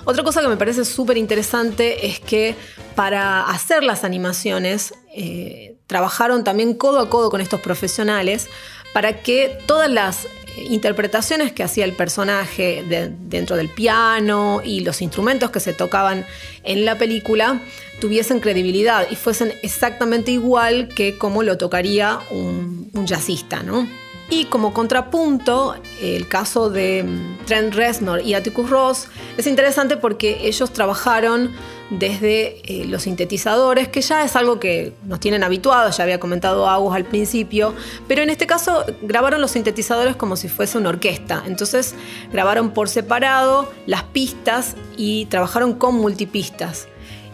Otra 0.04 0.22
cosa 0.22 0.42
que 0.42 0.48
me 0.48 0.56
parece 0.56 0.84
súper 0.84 1.16
interesante 1.16 2.06
es 2.06 2.20
que 2.20 2.54
para 2.94 3.48
hacer 3.48 3.82
las 3.82 4.04
animaciones 4.04 4.94
eh, 5.16 5.76
trabajaron 5.86 6.44
también 6.44 6.74
codo 6.74 7.00
a 7.00 7.08
codo 7.08 7.30
con 7.30 7.40
estos 7.40 7.60
profesionales 7.60 8.48
para 8.94 9.20
que 9.20 9.58
todas 9.66 9.90
las 9.90 10.26
interpretaciones 10.56 11.52
que 11.52 11.64
hacía 11.64 11.84
el 11.84 11.94
personaje 11.94 12.84
dentro 13.28 13.56
del 13.56 13.68
piano 13.68 14.62
y 14.64 14.80
los 14.80 15.02
instrumentos 15.02 15.50
que 15.50 15.58
se 15.58 15.72
tocaban 15.72 16.24
en 16.62 16.84
la 16.84 16.96
película 16.96 17.60
tuviesen 18.00 18.38
credibilidad 18.38 19.06
y 19.10 19.16
fuesen 19.16 19.52
exactamente 19.62 20.30
igual 20.30 20.88
que 20.88 21.18
como 21.18 21.42
lo 21.42 21.58
tocaría 21.58 22.20
un, 22.30 22.88
un 22.94 23.06
jazzista, 23.06 23.64
¿no? 23.64 23.86
Y 24.30 24.46
como 24.46 24.72
contrapunto, 24.72 25.74
el 26.00 26.28
caso 26.28 26.70
de 26.70 27.04
Trent 27.46 27.74
Reznor 27.74 28.22
y 28.22 28.34
Atticus 28.34 28.70
Ross 28.70 29.08
es 29.36 29.46
interesante 29.46 29.96
porque 29.96 30.46
ellos 30.46 30.72
trabajaron 30.72 31.50
desde 31.90 32.60
eh, 32.64 32.86
los 32.86 33.02
sintetizadores, 33.02 33.88
que 33.88 34.00
ya 34.00 34.24
es 34.24 34.36
algo 34.36 34.58
que 34.58 34.92
nos 35.04 35.20
tienen 35.20 35.44
habituados, 35.44 35.96
ya 35.96 36.04
había 36.04 36.18
comentado 36.18 36.68
Agus 36.68 36.94
al 36.94 37.04
principio, 37.04 37.74
pero 38.08 38.22
en 38.22 38.30
este 38.30 38.46
caso 38.46 38.84
grabaron 39.02 39.40
los 39.40 39.52
sintetizadores 39.52 40.16
como 40.16 40.36
si 40.36 40.48
fuese 40.48 40.78
una 40.78 40.88
orquesta. 40.88 41.42
Entonces 41.46 41.94
grabaron 42.32 42.70
por 42.70 42.88
separado 42.88 43.70
las 43.86 44.02
pistas 44.04 44.76
y 44.96 45.26
trabajaron 45.26 45.74
con 45.74 45.96
multipistas. 45.96 46.88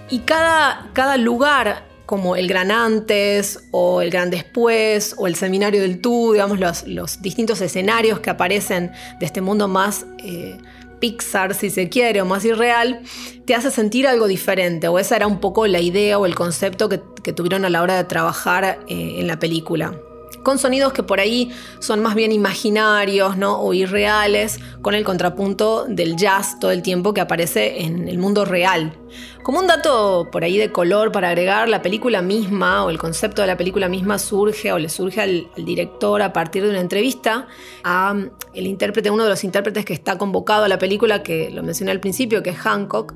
Y 0.09 0.21
cada, 0.21 0.90
cada 0.92 1.16
lugar 1.16 1.90
como 2.11 2.35
el 2.35 2.49
gran 2.49 2.73
antes 2.73 3.69
o 3.71 4.02
el 4.02 4.11
gran 4.11 4.30
después 4.30 5.14
o 5.16 5.28
el 5.28 5.37
seminario 5.37 5.80
del 5.80 6.00
tú, 6.00 6.33
digamos, 6.33 6.59
los, 6.85 7.23
distintos 7.23 7.61
escenarios 7.61 8.19
que 8.19 8.30
aparecen 8.30 8.90
de 9.21 9.26
este 9.26 9.40
mundo 9.40 9.69
más 9.69 10.07
eh, 10.19 10.59
Pixar, 11.00 11.54
si 11.54 11.71
se 11.71 11.88
quiere, 11.88 12.23
o 12.23 12.26
más 12.26 12.45
irreal, 12.45 13.00
te 13.47 13.54
hace 13.54 13.71
sentir 13.71 14.07
algo 14.07 14.26
diferente, 14.26 14.88
o 14.88 14.99
esa 14.99 15.16
era 15.16 15.26
un 15.26 15.40
poco 15.40 15.66
la 15.66 15.80
idea 15.80 16.19
o 16.19 16.26
el 16.26 16.35
concepto 16.35 16.88
que, 16.88 16.99
tuvieron 17.33 17.64
a 17.64 17.71
la 17.71 17.83
hora 17.83 17.97
de 17.97 18.04
trabajar 18.04 18.80
eh, 18.88 19.21
en 19.21 19.26
la 19.26 19.38
película 19.38 19.95
con 20.42 20.59
sonidos 20.59 20.92
que 20.92 21.02
por 21.02 21.20
ahí 21.20 21.50
son 21.78 22.00
más 22.00 22.14
bien 22.14 22.32
imaginarios 22.32 23.37
¿no? 23.37 23.61
o 23.61 23.75
irreales, 23.75 24.59
con 24.82 24.94
el 24.94 25.04
contrapunto 25.04 25.87
del 25.88 26.16
jazz 26.16 26.59
todo 26.59 26.70
el 26.70 26.82
tiempo 26.82 27.14
que 27.14 27.20
aparece 27.20 27.82
en 27.82 28.09
el 28.09 28.18
mundo 28.18 28.44
real. 28.44 28.97
Como 29.42 29.59
un 29.59 29.66
dato 29.66 30.28
por 30.30 30.44
ahí 30.44 30.59
de 30.59 30.70
color 30.70 31.12
para 31.12 31.30
agregar, 31.30 31.68
la 31.68 31.82
película 31.82 32.23
misma 32.23 32.85
o 32.85 32.90
el 32.90 32.99
concepto 32.99 33.42
de 33.42 33.49
la 33.49 33.56
película 33.56 33.88
misma 33.88 34.18
surge 34.18 34.73
o 34.73 34.78
le 34.78 34.88
surge 34.88 35.20
al, 35.20 35.50
director 35.56 36.23
a 36.23 36.32
partir 36.32 36.62
de 36.62 36.70
una 36.70 36.80
entrevista 36.80 37.49
a 37.82 38.14
el 38.54 38.66
intérprete, 38.66 39.11
uno 39.11 39.25
de 39.25 39.30
los 39.30 39.44
intérpretes 39.44 39.85
que 39.85 39.92
está 39.92 40.18
convocado 40.18 40.64
a 40.64 40.68
la 40.68 40.78
película, 40.78 41.23
que 41.23 41.50
lo 41.50 41.62
mencioné 41.62 41.90
al 41.90 42.00
principio, 42.00 42.42
que 42.42 42.50
es 42.50 42.59
Hancock, 42.59 43.14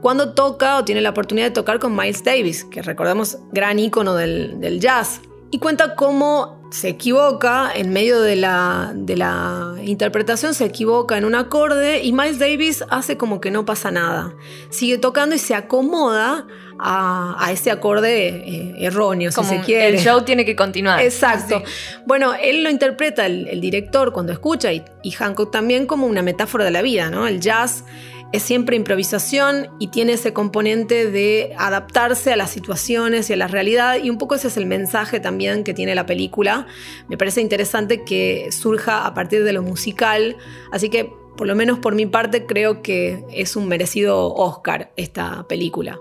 cuando 0.00 0.32
toca 0.32 0.78
o 0.78 0.84
tiene 0.84 1.00
la 1.00 1.10
oportunidad 1.10 1.46
de 1.46 1.52
tocar 1.52 1.78
con 1.78 1.94
Miles 1.94 2.22
Davis, 2.22 2.64
que 2.64 2.82
recordemos 2.82 3.38
gran 3.52 3.78
ícono 3.78 4.14
del 4.14 4.78
jazz. 4.80 5.20
Y 5.50 5.58
cuenta 5.58 5.94
cómo 5.94 6.57
se 6.70 6.88
equivoca 6.88 7.70
en 7.74 7.90
medio 7.90 8.20
de 8.20 8.36
la, 8.36 8.92
de 8.94 9.16
la, 9.16 9.74
interpretación, 9.82 10.54
se 10.54 10.66
equivoca 10.66 11.16
en 11.16 11.24
un 11.24 11.34
acorde 11.34 12.02
y 12.02 12.12
Miles 12.12 12.38
Davis 12.38 12.84
hace 12.90 13.16
como 13.16 13.40
que 13.40 13.50
no 13.50 13.64
pasa 13.64 13.90
nada. 13.90 14.34
Sigue 14.70 14.98
tocando 14.98 15.34
y 15.34 15.38
se 15.38 15.54
acomoda 15.54 16.46
a, 16.78 17.48
ese 17.50 17.70
acorde 17.70 18.28
eh, 18.28 18.74
erróneo, 18.78 19.32
si 19.32 19.42
se 19.44 19.60
quiere. 19.60 19.88
El 19.88 19.98
show 19.98 20.22
tiene 20.22 20.44
que 20.44 20.54
continuar. 20.54 21.00
Exacto. 21.00 21.62
Bueno, 22.06 22.34
él 22.34 22.62
lo 22.62 22.70
interpreta, 22.70 23.26
el, 23.26 23.60
director, 23.60 24.12
cuando 24.12 24.32
escucha, 24.32 24.72
y, 24.72 24.84
y 25.02 25.10
Hancock 25.10 25.50
también, 25.50 25.86
como 25.86 26.06
una 26.06 26.22
metáfora 26.22 26.64
de 26.64 26.70
la 26.70 26.82
vida, 26.82 27.10
¿no? 27.10 27.26
El 27.26 27.40
jazz 27.40 27.84
es 28.32 28.42
siempre 28.42 28.76
improvisación 28.76 29.68
y 29.78 29.88
tiene 29.88 30.12
ese 30.14 30.32
componente 30.32 31.10
de 31.10 31.54
adaptarse 31.58 32.32
a 32.32 32.36
las 32.36 32.50
situaciones 32.50 33.30
y 33.30 33.32
a 33.32 33.36
la 33.36 33.48
realidad 33.48 33.96
y 34.02 34.10
un 34.10 34.18
poco 34.18 34.34
ese 34.34 34.48
es 34.48 34.56
el 34.56 34.66
mensaje 34.66 35.20
también 35.20 35.64
que 35.64 35.74
tiene 35.74 35.94
la 35.94 36.06
película. 36.06 36.66
Me 37.08 37.16
parece 37.16 37.40
interesante 37.40 38.04
que 38.04 38.50
surja 38.52 39.06
a 39.06 39.14
partir 39.14 39.44
de 39.44 39.52
lo 39.52 39.62
musical, 39.62 40.36
así 40.72 40.90
que 40.90 41.10
por 41.36 41.46
lo 41.46 41.54
menos 41.54 41.78
por 41.78 41.94
mi 41.94 42.06
parte 42.06 42.46
creo 42.46 42.82
que 42.82 43.24
es 43.32 43.56
un 43.56 43.68
merecido 43.68 44.34
Oscar 44.34 44.92
esta 44.96 45.46
película. 45.48 45.98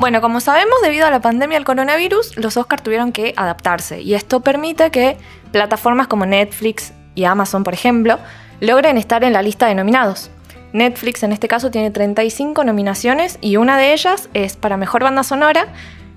Bueno, 0.00 0.22
como 0.22 0.40
sabemos, 0.40 0.80
debido 0.82 1.06
a 1.06 1.10
la 1.10 1.20
pandemia 1.20 1.58
del 1.58 1.66
coronavirus, 1.66 2.38
los 2.38 2.56
Oscars 2.56 2.82
tuvieron 2.82 3.12
que 3.12 3.34
adaptarse 3.36 4.00
y 4.00 4.14
esto 4.14 4.40
permite 4.40 4.90
que 4.90 5.18
plataformas 5.52 6.06
como 6.06 6.24
Netflix 6.24 6.94
y 7.14 7.24
Amazon, 7.24 7.64
por 7.64 7.74
ejemplo, 7.74 8.18
logren 8.60 8.96
estar 8.96 9.24
en 9.24 9.34
la 9.34 9.42
lista 9.42 9.66
de 9.66 9.74
nominados. 9.74 10.30
Netflix 10.72 11.22
en 11.22 11.32
este 11.32 11.48
caso 11.48 11.70
tiene 11.70 11.90
35 11.90 12.64
nominaciones 12.64 13.36
y 13.42 13.58
una 13.58 13.76
de 13.76 13.92
ellas 13.92 14.30
es 14.32 14.56
para 14.56 14.78
Mejor 14.78 15.04
Banda 15.04 15.22
Sonora, 15.22 15.66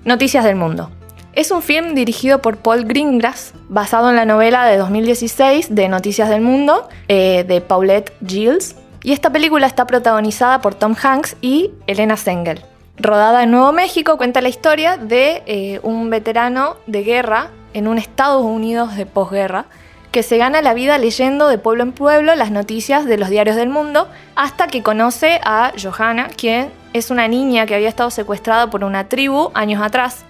Noticias 0.06 0.44
del 0.44 0.56
Mundo. 0.56 0.90
Es 1.34 1.50
un 1.50 1.60
film 1.60 1.94
dirigido 1.94 2.40
por 2.40 2.56
Paul 2.56 2.86
Greengrass, 2.86 3.52
basado 3.68 4.08
en 4.08 4.16
la 4.16 4.24
novela 4.24 4.64
de 4.64 4.78
2016 4.78 5.74
de 5.74 5.90
Noticias 5.90 6.30
del 6.30 6.40
Mundo 6.40 6.88
eh, 7.08 7.44
de 7.46 7.60
Paulette 7.60 8.14
Giles, 8.26 8.76
y 9.02 9.12
esta 9.12 9.28
película 9.28 9.66
está 9.66 9.86
protagonizada 9.86 10.62
por 10.62 10.74
Tom 10.74 10.94
Hanks 10.98 11.36
y 11.42 11.72
Elena 11.86 12.16
Sengel. 12.16 12.64
Rodada 12.96 13.42
en 13.42 13.50
Nuevo 13.50 13.72
México, 13.72 14.16
cuenta 14.16 14.40
la 14.40 14.48
historia 14.48 14.96
de 14.96 15.42
eh, 15.46 15.80
un 15.82 16.10
veterano 16.10 16.76
de 16.86 17.02
guerra 17.02 17.50
en 17.72 17.88
un 17.88 17.98
Estados 17.98 18.44
Unidos 18.44 18.96
de 18.96 19.04
posguerra 19.04 19.66
que 20.12 20.22
se 20.22 20.38
gana 20.38 20.62
la 20.62 20.74
vida 20.74 20.96
leyendo 20.96 21.48
de 21.48 21.58
pueblo 21.58 21.82
en 21.82 21.90
pueblo 21.90 22.36
las 22.36 22.52
noticias 22.52 23.04
de 23.04 23.18
los 23.18 23.30
diarios 23.30 23.56
del 23.56 23.68
mundo 23.68 24.06
hasta 24.36 24.68
que 24.68 24.84
conoce 24.84 25.40
a 25.42 25.72
Johanna, 25.76 26.28
quien 26.36 26.70
es 26.92 27.10
una 27.10 27.26
niña 27.26 27.66
que 27.66 27.74
había 27.74 27.88
estado 27.88 28.12
secuestrada 28.12 28.70
por 28.70 28.84
una 28.84 29.08
tribu 29.08 29.50
años 29.54 29.82
atrás. 29.82 30.24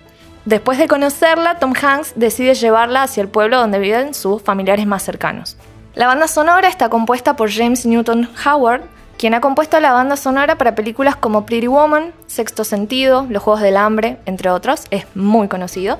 Después 0.46 0.78
de 0.78 0.88
conocerla, 0.88 1.58
Tom 1.58 1.74
Hanks 1.78 2.14
decide 2.16 2.54
llevarla 2.54 3.02
hacia 3.02 3.20
el 3.20 3.28
pueblo 3.28 3.58
donde 3.58 3.78
viven 3.78 4.14
sus 4.14 4.40
familiares 4.40 4.86
más 4.86 5.02
cercanos. 5.02 5.58
La 5.94 6.06
banda 6.06 6.28
sonora 6.28 6.68
está 6.68 6.88
compuesta 6.88 7.36
por 7.36 7.52
James 7.52 7.84
Newton 7.84 8.26
Howard, 8.46 8.84
quien 9.18 9.34
ha 9.34 9.40
compuesto 9.40 9.78
la 9.80 9.92
banda 9.92 10.16
sonora 10.16 10.56
para 10.58 10.74
películas 10.74 11.16
como 11.16 11.46
Pretty 11.46 11.66
Woman, 11.66 12.12
Sexto 12.26 12.64
Sentido, 12.64 13.26
Los 13.28 13.42
Juegos 13.42 13.62
del 13.62 13.76
Hambre, 13.76 14.18
entre 14.26 14.50
otros, 14.50 14.84
es 14.90 15.06
muy 15.14 15.48
conocido. 15.48 15.98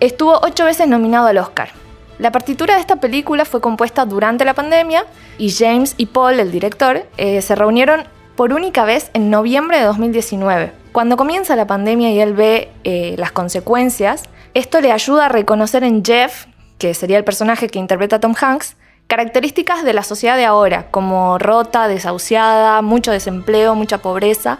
Estuvo 0.00 0.38
ocho 0.42 0.64
veces 0.64 0.88
nominado 0.88 1.26
al 1.26 1.38
Oscar. 1.38 1.70
La 2.18 2.32
partitura 2.32 2.74
de 2.74 2.80
esta 2.80 2.96
película 2.96 3.44
fue 3.44 3.60
compuesta 3.60 4.04
durante 4.04 4.44
la 4.44 4.54
pandemia 4.54 5.04
y 5.38 5.52
James 5.52 5.94
y 5.96 6.06
Paul, 6.06 6.40
el 6.40 6.50
director, 6.50 7.06
eh, 7.16 7.40
se 7.42 7.54
reunieron 7.54 8.04
por 8.34 8.52
única 8.52 8.84
vez 8.84 9.10
en 9.14 9.30
noviembre 9.30 9.78
de 9.78 9.84
2019. 9.84 10.72
Cuando 10.92 11.16
comienza 11.16 11.54
la 11.54 11.66
pandemia 11.66 12.10
y 12.10 12.20
él 12.20 12.34
ve 12.34 12.70
eh, 12.82 13.14
las 13.18 13.30
consecuencias, 13.30 14.24
esto 14.54 14.80
le 14.80 14.90
ayuda 14.90 15.26
a 15.26 15.28
reconocer 15.28 15.84
en 15.84 16.04
Jeff, 16.04 16.46
que 16.78 16.94
sería 16.94 17.18
el 17.18 17.24
personaje 17.24 17.68
que 17.68 17.78
interpreta 17.78 18.18
Tom 18.20 18.34
Hanks, 18.40 18.76
Características 19.08 19.84
de 19.84 19.94
la 19.94 20.02
sociedad 20.02 20.36
de 20.36 20.44
ahora, 20.44 20.88
como 20.90 21.38
rota, 21.38 21.88
desahuciada, 21.88 22.82
mucho 22.82 23.10
desempleo, 23.10 23.74
mucha 23.74 23.96
pobreza. 23.98 24.58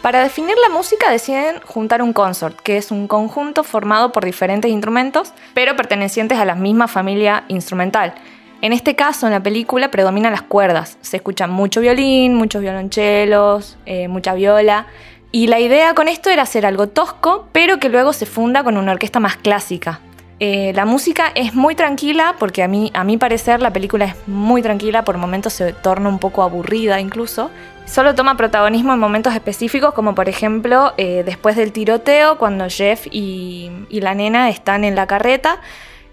Para 0.00 0.22
definir 0.22 0.54
la 0.62 0.72
música 0.72 1.10
deciden 1.10 1.56
juntar 1.66 2.00
un 2.00 2.12
consort, 2.12 2.60
que 2.60 2.76
es 2.76 2.92
un 2.92 3.08
conjunto 3.08 3.64
formado 3.64 4.12
por 4.12 4.24
diferentes 4.24 4.70
instrumentos, 4.70 5.32
pero 5.54 5.74
pertenecientes 5.74 6.38
a 6.38 6.44
la 6.44 6.54
misma 6.54 6.86
familia 6.86 7.46
instrumental. 7.48 8.14
En 8.62 8.72
este 8.72 8.94
caso, 8.94 9.26
en 9.26 9.32
la 9.32 9.42
película 9.42 9.90
predominan 9.90 10.30
las 10.30 10.42
cuerdas. 10.42 10.96
Se 11.00 11.16
escuchan 11.16 11.50
mucho 11.50 11.80
violín, 11.80 12.36
muchos 12.36 12.62
violonchelos, 12.62 13.76
eh, 13.86 14.06
mucha 14.06 14.34
viola. 14.34 14.86
Y 15.32 15.48
la 15.48 15.58
idea 15.58 15.94
con 15.94 16.06
esto 16.06 16.30
era 16.30 16.42
hacer 16.42 16.64
algo 16.64 16.90
tosco, 16.90 17.48
pero 17.50 17.80
que 17.80 17.88
luego 17.88 18.12
se 18.12 18.24
funda 18.24 18.62
con 18.62 18.76
una 18.76 18.92
orquesta 18.92 19.18
más 19.18 19.34
clásica. 19.34 19.98
Eh, 20.40 20.72
la 20.74 20.84
música 20.84 21.30
es 21.34 21.54
muy 21.54 21.74
tranquila 21.74 22.34
porque 22.38 22.62
a 22.62 22.68
mí, 22.68 22.90
a 22.94 23.04
mi 23.04 23.16
parecer 23.16 23.62
la 23.62 23.72
película 23.72 24.06
es 24.06 24.16
muy 24.26 24.62
tranquila, 24.62 25.04
por 25.04 25.16
momentos 25.16 25.52
se 25.52 25.72
torna 25.72 26.08
un 26.08 26.18
poco 26.18 26.42
aburrida 26.42 27.00
incluso. 27.00 27.50
Solo 27.86 28.14
toma 28.14 28.36
protagonismo 28.36 28.94
en 28.94 28.98
momentos 28.98 29.34
específicos 29.34 29.94
como 29.94 30.14
por 30.14 30.28
ejemplo 30.28 30.92
eh, 30.96 31.22
después 31.24 31.54
del 31.56 31.72
tiroteo 31.72 32.38
cuando 32.38 32.68
Jeff 32.68 33.06
y, 33.10 33.70
y 33.88 34.00
la 34.00 34.14
nena 34.14 34.48
están 34.48 34.84
en 34.84 34.96
la 34.96 35.06
carreta. 35.06 35.60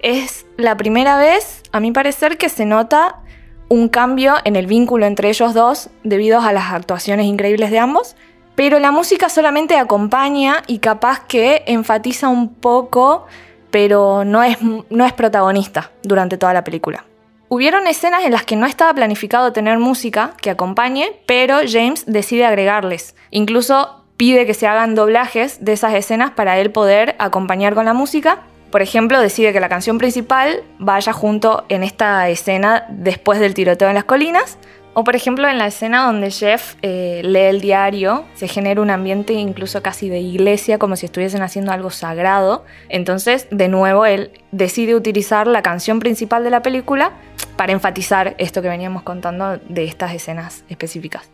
Es 0.01 0.45
la 0.57 0.77
primera 0.77 1.17
vez, 1.17 1.63
a 1.71 1.79
mi 1.79 1.91
parecer, 1.91 2.37
que 2.37 2.49
se 2.49 2.65
nota 2.65 3.21
un 3.69 3.87
cambio 3.87 4.35
en 4.43 4.55
el 4.55 4.67
vínculo 4.67 5.05
entre 5.05 5.29
ellos 5.29 5.53
dos 5.53 5.89
debido 6.03 6.41
a 6.41 6.51
las 6.51 6.73
actuaciones 6.73 7.25
increíbles 7.25 7.71
de 7.71 7.79
ambos. 7.79 8.15
Pero 8.55 8.79
la 8.79 8.91
música 8.91 9.29
solamente 9.29 9.77
acompaña 9.77 10.61
y 10.67 10.79
capaz 10.79 11.21
que 11.21 11.63
enfatiza 11.67 12.27
un 12.27 12.53
poco 12.53 13.25
pero 13.71 14.23
no 14.25 14.43
es, 14.43 14.57
no 14.61 15.05
es 15.05 15.13
protagonista 15.13 15.91
durante 16.03 16.37
toda 16.37 16.53
la 16.53 16.63
película. 16.63 17.05
Hubieron 17.47 17.85
escenas 17.87 18.23
en 18.23 18.31
las 18.31 18.43
que 18.45 18.55
no 18.55 18.65
estaba 18.65 18.93
planificado 18.93 19.51
tener 19.51 19.77
música 19.77 20.35
que 20.41 20.49
acompañe, 20.49 21.19
pero 21.25 21.59
James 21.67 22.05
decide 22.07 22.45
agregarles. 22.45 23.13
Incluso 23.29 24.05
pide 24.15 24.45
que 24.45 24.53
se 24.53 24.67
hagan 24.67 24.95
doblajes 24.95 25.65
de 25.65 25.73
esas 25.73 25.93
escenas 25.93 26.31
para 26.31 26.59
él 26.59 26.71
poder 26.71 27.15
acompañar 27.19 27.73
con 27.75 27.85
la 27.85 27.93
música. 27.93 28.43
Por 28.71 28.81
ejemplo, 28.81 29.19
decide 29.19 29.51
que 29.51 29.59
la 29.59 29.67
canción 29.67 29.97
principal 29.97 30.63
vaya 30.79 31.11
junto 31.11 31.65
en 31.67 31.83
esta 31.83 32.29
escena 32.29 32.85
después 32.87 33.39
del 33.39 33.53
tiroteo 33.53 33.89
en 33.89 33.95
las 33.95 34.05
colinas, 34.05 34.57
o 34.93 35.03
por 35.03 35.15
ejemplo 35.15 35.47
en 35.47 35.57
la 35.57 35.67
escena 35.67 36.05
donde 36.05 36.31
Jeff 36.31 36.75
eh, 36.81 37.21
lee 37.23 37.39
el 37.39 37.61
diario, 37.61 38.25
se 38.33 38.47
genera 38.47 38.81
un 38.81 38.89
ambiente 38.89 39.33
incluso 39.33 39.81
casi 39.81 40.09
de 40.09 40.19
iglesia, 40.19 40.77
como 40.77 40.95
si 40.95 41.05
estuviesen 41.05 41.41
haciendo 41.41 41.71
algo 41.71 41.89
sagrado. 41.89 42.65
Entonces, 42.89 43.47
de 43.51 43.67
nuevo, 43.67 44.05
él 44.05 44.31
decide 44.51 44.95
utilizar 44.95 45.47
la 45.47 45.61
canción 45.61 45.99
principal 45.99 46.43
de 46.43 46.49
la 46.49 46.61
película 46.61 47.11
para 47.55 47.71
enfatizar 47.71 48.35
esto 48.37 48.61
que 48.61 48.69
veníamos 48.69 49.03
contando 49.03 49.57
de 49.57 49.85
estas 49.85 50.13
escenas 50.13 50.63
específicas. 50.69 51.29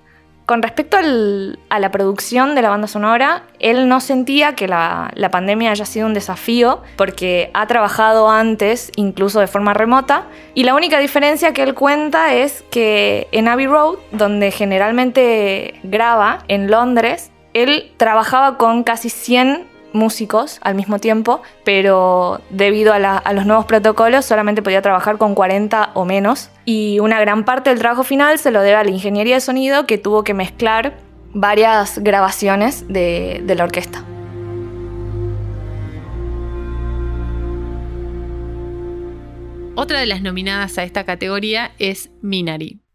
Con 0.47 0.61
respecto 0.61 0.95
a 0.95 1.79
la 1.79 1.91
producción 1.91 2.55
de 2.55 2.61
la 2.61 2.69
banda 2.69 2.87
sonora, 2.87 3.43
él 3.59 3.89
no 3.89 3.99
sentía 3.99 4.55
que 4.55 4.69
la, 4.69 5.11
pandemia 5.29 5.71
haya 5.71 5.83
sido 5.83 6.07
un 6.07 6.13
desafío 6.13 6.83
porque 6.95 7.51
ha 7.53 7.67
trabajado 7.67 8.29
antes, 8.29 8.89
incluso 8.95 9.41
de 9.41 9.47
forma 9.47 9.73
remota, 9.73 10.23
y 10.53 10.63
la 10.63 10.73
única 10.73 10.99
diferencia 10.99 11.51
que 11.51 11.63
él 11.63 11.73
cuenta 11.73 12.33
es 12.33 12.63
que 12.71 13.27
en 13.33 13.49
Abbey 13.49 13.67
Road, 13.67 13.97
donde 14.13 14.51
generalmente 14.51 15.81
graba, 15.83 16.45
en 16.47 16.71
Londres, 16.71 17.29
él 17.53 17.91
trabajaba 17.97 18.57
con 18.57 18.83
casi 18.83 19.09
100 19.09 19.67
músicos 19.93 20.59
al 20.61 20.75
mismo 20.75 20.99
tiempo, 20.99 21.41
pero 21.63 22.41
debido 22.49 22.93
a, 22.93 23.33
los 23.33 23.45
nuevos 23.45 23.65
protocolos 23.65 24.25
solamente 24.25 24.61
podía 24.61 24.81
trabajar 24.81 25.17
con 25.17 25.35
40 25.35 25.91
o 25.93 26.05
menos. 26.05 26.49
Y 26.65 26.99
una 26.99 27.19
gran 27.19 27.45
parte 27.45 27.69
del 27.69 27.79
trabajo 27.79 28.03
final 28.03 28.39
se 28.39 28.51
lo 28.51 28.61
debe 28.61 28.75
a 28.75 28.83
la 28.83 28.91
ingeniería 28.91 29.35
de 29.35 29.41
sonido 29.41 29.85
que 29.85 29.97
tuvo 29.97 30.23
que 30.23 30.33
mezclar 30.33 30.97
varias 31.33 31.99
grabaciones 31.99 32.87
de, 32.87 33.41
de 33.43 33.55
la 33.55 33.63
orquesta. 33.63 34.03
Otra 39.75 39.99
de 39.99 40.07
las 40.07 40.23
nominadas 40.23 40.79
a 40.79 40.83
esta 40.83 41.03
categoría 41.03 41.71
es 41.77 42.09
Minari. 42.21 42.86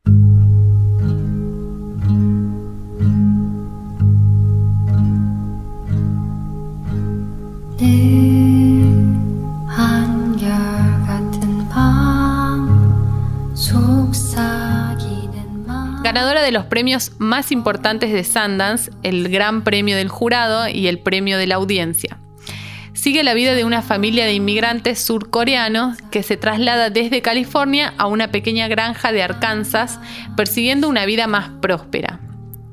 Ganadora 16.04 16.42
de 16.42 16.52
los 16.52 16.66
premios 16.66 17.12
más 17.18 17.50
importantes 17.50 18.12
de 18.12 18.22
Sundance, 18.22 18.90
el 19.02 19.28
Gran 19.30 19.64
Premio 19.64 19.96
del 19.96 20.08
Jurado 20.08 20.68
y 20.68 20.86
el 20.86 21.00
Premio 21.00 21.38
de 21.38 21.46
la 21.46 21.56
Audiencia. 21.56 22.18
Sigue 22.92 23.24
la 23.24 23.34
vida 23.34 23.54
de 23.54 23.64
una 23.64 23.82
familia 23.82 24.26
de 24.26 24.34
inmigrantes 24.34 25.00
surcoreanos 25.00 25.96
que 26.10 26.22
se 26.22 26.36
traslada 26.36 26.90
desde 26.90 27.20
California 27.20 27.94
a 27.98 28.06
una 28.06 28.30
pequeña 28.30 28.68
granja 28.68 29.10
de 29.10 29.24
Arkansas 29.24 29.98
persiguiendo 30.36 30.88
una 30.88 31.04
vida 31.04 31.26
más 31.26 31.50
próspera. 31.60 32.20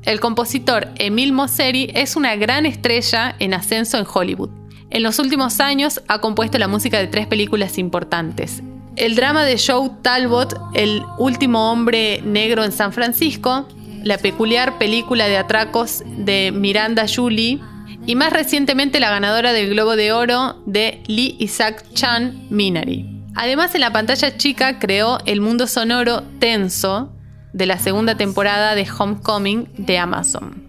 El 0.03 0.19
compositor 0.19 0.89
Emil 0.97 1.33
Mosseri 1.33 1.89
es 1.95 2.15
una 2.15 2.35
gran 2.35 2.65
estrella 2.65 3.35
en 3.39 3.55
ascenso 3.55 3.97
en 3.97 4.05
Hollywood. 4.11 4.49
En 4.91 5.03
los 5.03 5.19
últimos 5.19 5.59
años 5.59 6.01
ha 6.07 6.19
compuesto 6.19 6.57
la 6.57 6.67
música 6.67 6.97
de 6.97 7.07
tres 7.07 7.27
películas 7.27 7.77
importantes. 7.77 8.63
El 8.95 9.15
drama 9.15 9.45
de 9.45 9.57
Joe 9.59 9.91
Talbot, 10.01 10.59
El 10.73 11.03
último 11.19 11.71
hombre 11.71 12.21
negro 12.23 12.63
en 12.63 12.71
San 12.71 12.91
Francisco, 12.91 13.67
la 14.03 14.17
peculiar 14.17 14.77
película 14.77 15.27
de 15.27 15.37
atracos 15.37 16.03
de 16.05 16.51
Miranda 16.51 17.05
Julie 17.07 17.59
y 18.05 18.15
más 18.15 18.33
recientemente 18.33 18.99
la 18.99 19.11
ganadora 19.11 19.53
del 19.53 19.69
Globo 19.69 19.95
de 19.95 20.11
Oro 20.11 20.61
de 20.65 21.03
Lee 21.07 21.35
Isaac 21.39 21.85
Chan, 21.93 22.47
Minari. 22.49 23.05
Además, 23.35 23.75
en 23.75 23.81
la 23.81 23.93
pantalla 23.93 24.37
chica 24.37 24.79
creó 24.79 25.19
el 25.25 25.39
mundo 25.39 25.67
sonoro 25.67 26.23
tenso 26.39 27.13
de 27.53 27.65
la 27.67 27.77
segunda 27.77 28.15
temporada 28.15 28.73
de 28.73 28.87
Homecoming 28.89 29.69
de 29.77 29.97
Amazon. 29.97 30.68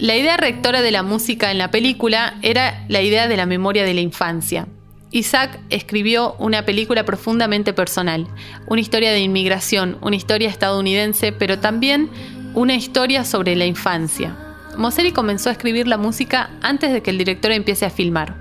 La 0.00 0.14
idea 0.14 0.36
rectora 0.36 0.80
de 0.80 0.92
la 0.92 1.02
música 1.02 1.50
en 1.50 1.58
la 1.58 1.72
película 1.72 2.38
era 2.42 2.84
la 2.86 3.02
idea 3.02 3.26
de 3.26 3.36
la 3.36 3.46
memoria 3.46 3.82
de 3.82 3.94
la 3.94 4.00
infancia. 4.00 4.68
Isaac 5.10 5.58
escribió 5.70 6.36
una 6.38 6.64
película 6.64 7.04
profundamente 7.04 7.72
personal, 7.72 8.28
una 8.68 8.80
historia 8.80 9.10
de 9.10 9.18
inmigración, 9.18 9.98
una 10.00 10.14
historia 10.14 10.50
estadounidense, 10.50 11.32
pero 11.32 11.58
también 11.58 12.10
una 12.54 12.76
historia 12.76 13.24
sobre 13.24 13.56
la 13.56 13.66
infancia. 13.66 14.36
Mosseri 14.76 15.10
comenzó 15.10 15.48
a 15.48 15.52
escribir 15.52 15.88
la 15.88 15.98
música 15.98 16.50
antes 16.62 16.92
de 16.92 17.02
que 17.02 17.10
el 17.10 17.18
director 17.18 17.50
empiece 17.50 17.84
a 17.84 17.90
filmar. 17.90 18.36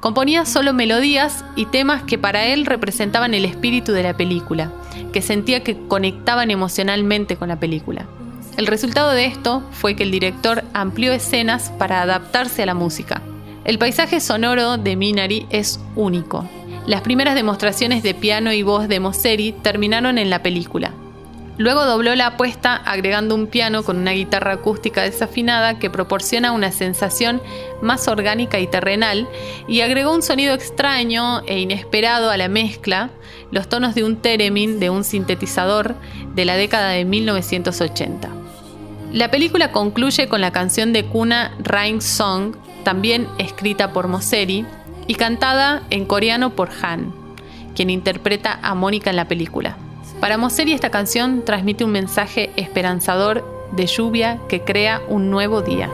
Componía 0.00 0.46
solo 0.46 0.72
melodías 0.72 1.44
y 1.54 1.66
temas 1.66 2.04
que 2.04 2.16
para 2.16 2.46
él 2.46 2.64
representaban 2.64 3.34
el 3.34 3.44
espíritu 3.44 3.92
de 3.92 4.04
la 4.04 4.16
película, 4.16 4.72
que 5.12 5.20
sentía 5.20 5.62
que 5.62 5.86
conectaban 5.86 6.50
emocionalmente 6.50 7.36
con 7.36 7.48
la 7.48 7.60
película. 7.60 8.06
El 8.56 8.68
resultado 8.68 9.10
de 9.10 9.26
esto 9.26 9.64
fue 9.72 9.96
que 9.96 10.04
el 10.04 10.12
director 10.12 10.62
amplió 10.74 11.12
escenas 11.12 11.70
para 11.76 12.02
adaptarse 12.02 12.62
a 12.62 12.66
la 12.66 12.74
música. 12.74 13.20
El 13.64 13.78
paisaje 13.78 14.20
sonoro 14.20 14.76
de 14.76 14.94
Minari 14.94 15.46
es 15.50 15.80
único. 15.96 16.48
Las 16.86 17.00
primeras 17.00 17.34
demostraciones 17.34 18.04
de 18.04 18.14
piano 18.14 18.52
y 18.52 18.62
voz 18.62 18.86
de 18.86 19.00
Mosseri 19.00 19.52
terminaron 19.52 20.18
en 20.18 20.30
la 20.30 20.42
película. 20.42 20.92
Luego 21.56 21.84
dobló 21.84 22.14
la 22.14 22.28
apuesta 22.28 22.76
agregando 22.76 23.34
un 23.34 23.48
piano 23.48 23.82
con 23.82 23.96
una 23.96 24.12
guitarra 24.12 24.52
acústica 24.52 25.02
desafinada 25.02 25.78
que 25.80 25.90
proporciona 25.90 26.52
una 26.52 26.70
sensación 26.70 27.42
más 27.82 28.06
orgánica 28.06 28.60
y 28.60 28.66
terrenal 28.68 29.28
y 29.66 29.80
agregó 29.80 30.12
un 30.12 30.22
sonido 30.22 30.54
extraño 30.54 31.42
e 31.46 31.58
inesperado 31.58 32.30
a 32.30 32.36
la 32.36 32.48
mezcla, 32.48 33.10
los 33.50 33.68
tonos 33.68 33.94
de 33.96 34.04
un 34.04 34.16
theremin 34.16 34.78
de 34.78 34.90
un 34.90 35.02
sintetizador 35.02 35.96
de 36.34 36.44
la 36.44 36.56
década 36.56 36.90
de 36.90 37.04
1980. 37.04 38.43
La 39.14 39.30
película 39.30 39.70
concluye 39.70 40.26
con 40.26 40.40
la 40.40 40.50
canción 40.50 40.92
de 40.92 41.04
cuna 41.04 41.54
Rain 41.60 42.02
Song, 42.02 42.56
también 42.82 43.28
escrita 43.38 43.92
por 43.92 44.08
Mosseri 44.08 44.66
y 45.06 45.14
cantada 45.14 45.84
en 45.90 46.04
coreano 46.04 46.50
por 46.50 46.70
Han, 46.82 47.14
quien 47.76 47.90
interpreta 47.90 48.58
a 48.60 48.74
Mónica 48.74 49.10
en 49.10 49.16
la 49.16 49.28
película. 49.28 49.76
Para 50.20 50.36
Mosseri 50.36 50.72
esta 50.72 50.90
canción 50.90 51.44
transmite 51.44 51.84
un 51.84 51.92
mensaje 51.92 52.50
esperanzador 52.56 53.44
de 53.70 53.86
lluvia 53.86 54.40
que 54.48 54.62
crea 54.62 55.00
un 55.06 55.30
nuevo 55.30 55.62
día. 55.62 55.88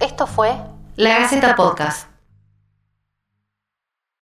Esto 0.00 0.26
fue 0.26 0.56
La 0.96 1.18
Gaceta 1.18 1.54
Podcast. 1.54 2.15